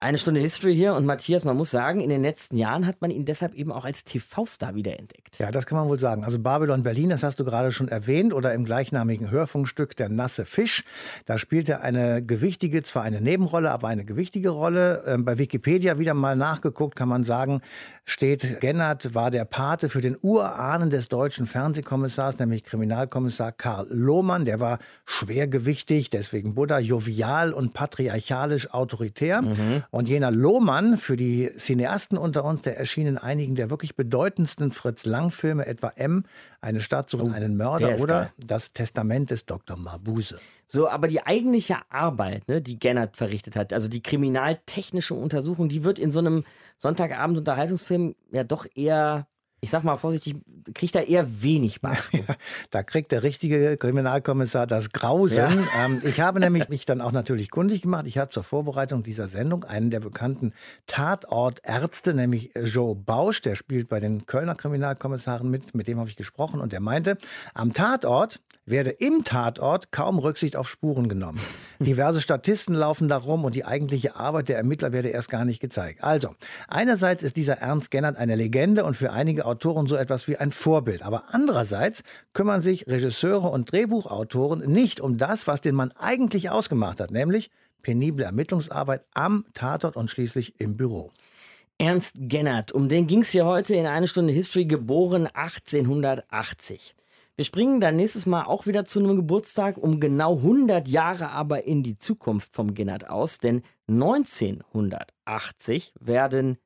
Eine 0.00 0.18
Stunde 0.18 0.40
History 0.40 0.74
hier 0.74 0.94
und 0.94 1.04
Matthias, 1.04 1.44
man 1.44 1.56
muss 1.56 1.70
sagen, 1.70 2.00
in 2.00 2.08
den 2.08 2.22
letzten 2.22 2.56
Jahren 2.56 2.86
hat 2.86 3.00
man 3.00 3.10
ihn 3.10 3.26
deshalb 3.26 3.54
eben 3.54 3.70
auch 3.70 3.84
als 3.84 4.04
TV-Star 4.04 4.74
wiederentdeckt. 4.74 5.38
Ja, 5.38 5.50
das 5.50 5.66
kann 5.66 5.76
man 5.76 5.88
wohl 5.88 5.98
sagen. 5.98 6.24
Also 6.24 6.38
Babylon 6.38 6.82
Berlin, 6.82 7.10
das 7.10 7.22
hast 7.22 7.38
du 7.38 7.44
gerade 7.44 7.72
schon 7.72 7.88
erwähnt, 7.88 8.32
oder 8.32 8.54
im 8.54 8.64
gleichnamigen 8.64 9.30
Hörfunkstück 9.30 9.96
Der 9.96 10.08
nasse 10.08 10.46
Fisch. 10.46 10.84
Da 11.26 11.36
spielt 11.36 11.68
er 11.68 11.82
eine 11.82 12.24
gewichtige, 12.24 12.82
zwar 12.82 13.02
eine 13.02 13.20
Nebenrolle, 13.20 13.70
aber 13.70 13.88
eine 13.88 14.04
gewichtige 14.04 14.50
Rolle. 14.50 15.04
Ähm, 15.06 15.24
bei 15.24 15.38
Wikipedia 15.38 15.98
wieder 15.98 16.14
mal 16.14 16.36
nachgeguckt, 16.36 16.96
kann 16.96 17.08
man 17.08 17.22
sagen, 17.22 17.51
steht, 18.04 18.60
Gennert 18.60 19.14
war 19.14 19.30
der 19.30 19.44
Pate 19.44 19.88
für 19.88 20.00
den 20.00 20.16
Urahnen 20.20 20.90
des 20.90 21.08
deutschen 21.08 21.46
Fernsehkommissars, 21.46 22.38
nämlich 22.38 22.64
Kriminalkommissar 22.64 23.52
Karl 23.52 23.86
Lohmann. 23.90 24.44
Der 24.44 24.60
war 24.60 24.78
schwergewichtig, 25.04 26.10
deswegen 26.10 26.54
Buddha, 26.54 26.78
jovial 26.78 27.52
und 27.52 27.74
patriarchalisch 27.74 28.72
autoritär. 28.72 29.42
Mhm. 29.42 29.84
Und 29.90 30.08
jener 30.08 30.30
Lohmann, 30.30 30.98
für 30.98 31.16
die 31.16 31.50
Cineasten 31.56 32.18
unter 32.18 32.44
uns, 32.44 32.62
der 32.62 32.78
erschien 32.78 33.06
in 33.06 33.18
einigen 33.18 33.54
der 33.54 33.70
wirklich 33.70 33.96
bedeutendsten 33.96 34.72
Fritz-Lang-Filme, 34.72 35.66
etwa 35.66 35.90
M, 35.96 36.24
Eine 36.62 36.80
Stadt 36.80 37.10
sucht 37.10 37.24
oh, 37.26 37.32
einen 37.32 37.56
Mörder 37.56 37.96
oder 37.98 38.20
geil. 38.20 38.32
Das 38.38 38.72
Testament 38.72 39.32
des 39.32 39.46
Dr. 39.46 39.76
Mabuse. 39.76 40.38
So, 40.64 40.88
aber 40.88 41.08
die 41.08 41.20
eigentliche 41.20 41.78
Arbeit, 41.88 42.46
ne, 42.46 42.62
die 42.62 42.78
Gennert 42.78 43.16
verrichtet 43.16 43.56
hat, 43.56 43.72
also 43.72 43.88
die 43.88 44.00
kriminaltechnische 44.00 45.14
Untersuchung, 45.14 45.68
die 45.68 45.82
wird 45.82 45.98
in 45.98 46.12
so 46.12 46.20
einem 46.20 46.44
Sonntagabend-Unterhaltungsfilm 46.76 48.14
ja 48.30 48.44
doch 48.44 48.64
eher 48.76 49.26
ich 49.64 49.70
sag 49.70 49.84
mal 49.84 49.96
vorsichtig, 49.96 50.34
kriegt 50.74 50.96
er 50.96 51.06
eher 51.06 51.42
wenig 51.42 51.80
Beachtung. 51.80 52.24
Ja, 52.28 52.34
da 52.70 52.82
kriegt 52.82 53.12
der 53.12 53.22
richtige 53.22 53.76
Kriminalkommissar 53.76 54.66
das 54.66 54.90
Grausen. 54.90 55.36
Ja. 55.36 55.84
Ähm, 55.84 56.02
ich 56.02 56.20
habe 56.20 56.40
nämlich 56.40 56.68
mich 56.68 56.84
dann 56.84 57.00
auch 57.00 57.12
natürlich 57.12 57.50
kundig 57.50 57.82
gemacht. 57.82 58.08
Ich 58.08 58.18
habe 58.18 58.28
zur 58.28 58.42
Vorbereitung 58.42 59.04
dieser 59.04 59.28
Sendung 59.28 59.62
einen 59.62 59.90
der 59.90 60.00
bekannten 60.00 60.52
Tatortärzte, 60.88 62.12
nämlich 62.12 62.50
Joe 62.56 62.96
Bausch, 62.96 63.40
der 63.40 63.54
spielt 63.54 63.88
bei 63.88 64.00
den 64.00 64.26
Kölner 64.26 64.56
Kriminalkommissaren 64.56 65.48
mit. 65.48 65.74
Mit 65.76 65.86
dem 65.86 66.00
habe 66.00 66.10
ich 66.10 66.16
gesprochen 66.16 66.60
und 66.60 66.72
der 66.72 66.80
meinte, 66.80 67.16
am 67.54 67.72
Tatort 67.72 68.40
werde 68.64 68.90
im 68.90 69.24
Tatort 69.24 69.90
kaum 69.90 70.18
Rücksicht 70.18 70.56
auf 70.56 70.68
Spuren 70.68 71.08
genommen. 71.08 71.40
Diverse 71.80 72.20
Statisten 72.20 72.74
laufen 72.74 73.08
da 73.08 73.16
rum 73.16 73.44
und 73.44 73.54
die 73.54 73.64
eigentliche 73.64 74.16
Arbeit 74.16 74.48
der 74.48 74.56
Ermittler 74.56 74.92
werde 74.92 75.08
erst 75.08 75.28
gar 75.28 75.44
nicht 75.44 75.60
gezeigt. 75.60 76.02
Also, 76.02 76.34
einerseits 76.68 77.22
ist 77.22 77.36
dieser 77.36 77.58
Ernst 77.58 77.90
Gennert 77.90 78.16
eine 78.16 78.36
Legende 78.36 78.84
und 78.84 78.96
für 78.96 79.12
einige 79.12 79.46
Autoren 79.52 79.86
so 79.86 79.96
etwas 79.96 80.28
wie 80.28 80.36
ein 80.36 80.50
Vorbild. 80.50 81.02
Aber 81.02 81.34
andererseits 81.34 82.02
kümmern 82.32 82.62
sich 82.62 82.86
Regisseure 82.86 83.48
und 83.48 83.70
Drehbuchautoren 83.70 84.60
nicht 84.70 85.00
um 85.00 85.18
das, 85.18 85.46
was 85.46 85.60
den 85.60 85.74
Mann 85.74 85.92
eigentlich 85.98 86.50
ausgemacht 86.50 87.00
hat, 87.00 87.10
nämlich 87.10 87.50
penible 87.82 88.24
Ermittlungsarbeit 88.24 89.04
am 89.14 89.44
Tatort 89.54 89.96
und 89.96 90.10
schließlich 90.10 90.54
im 90.58 90.76
Büro. 90.76 91.12
Ernst 91.78 92.14
Gennert, 92.16 92.72
um 92.72 92.88
den 92.88 93.06
ging 93.06 93.20
es 93.20 93.30
hier 93.30 93.44
heute 93.44 93.74
in 93.74 93.86
eine 93.86 94.06
Stunde 94.06 94.32
History, 94.32 94.66
geboren 94.66 95.26
1880. 95.26 96.94
Wir 97.34 97.44
springen 97.44 97.80
dann 97.80 97.96
nächstes 97.96 98.26
Mal 98.26 98.44
auch 98.44 98.66
wieder 98.66 98.84
zu 98.84 99.00
einem 99.00 99.16
Geburtstag, 99.16 99.78
um 99.78 100.00
genau 100.00 100.36
100 100.36 100.86
Jahre 100.86 101.30
aber 101.30 101.64
in 101.64 101.82
die 101.82 101.96
Zukunft 101.96 102.54
vom 102.54 102.74
Gennert 102.74 103.08
aus, 103.08 103.38
denn 103.38 103.62
1980 103.88 105.94
werden 105.98 106.58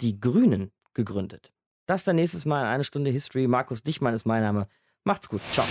die 0.00 0.20
Grünen 0.20 0.70
gegründet. 0.94 1.52
Das 1.86 2.04
dann 2.04 2.16
nächstes 2.16 2.44
Mal 2.44 2.62
in 2.62 2.68
eine 2.68 2.84
Stunde 2.84 3.10
History. 3.10 3.46
Markus 3.46 3.82
Dichmann 3.82 4.14
ist 4.14 4.24
mein 4.24 4.42
Name. 4.42 4.68
Macht's 5.04 5.28
gut. 5.28 5.40
Ciao. 5.50 5.66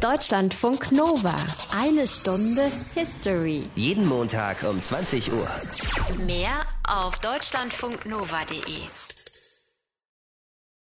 Deutschlandfunk 0.00 0.92
Nova. 0.92 1.34
Eine 1.76 2.06
Stunde 2.06 2.70
History. 2.94 3.64
Jeden 3.74 4.06
Montag 4.06 4.62
um 4.62 4.80
20 4.80 5.32
Uhr. 5.32 5.48
Mehr 6.24 6.66
auf 6.86 7.18
deutschlandfunknova.de. 7.18 9.07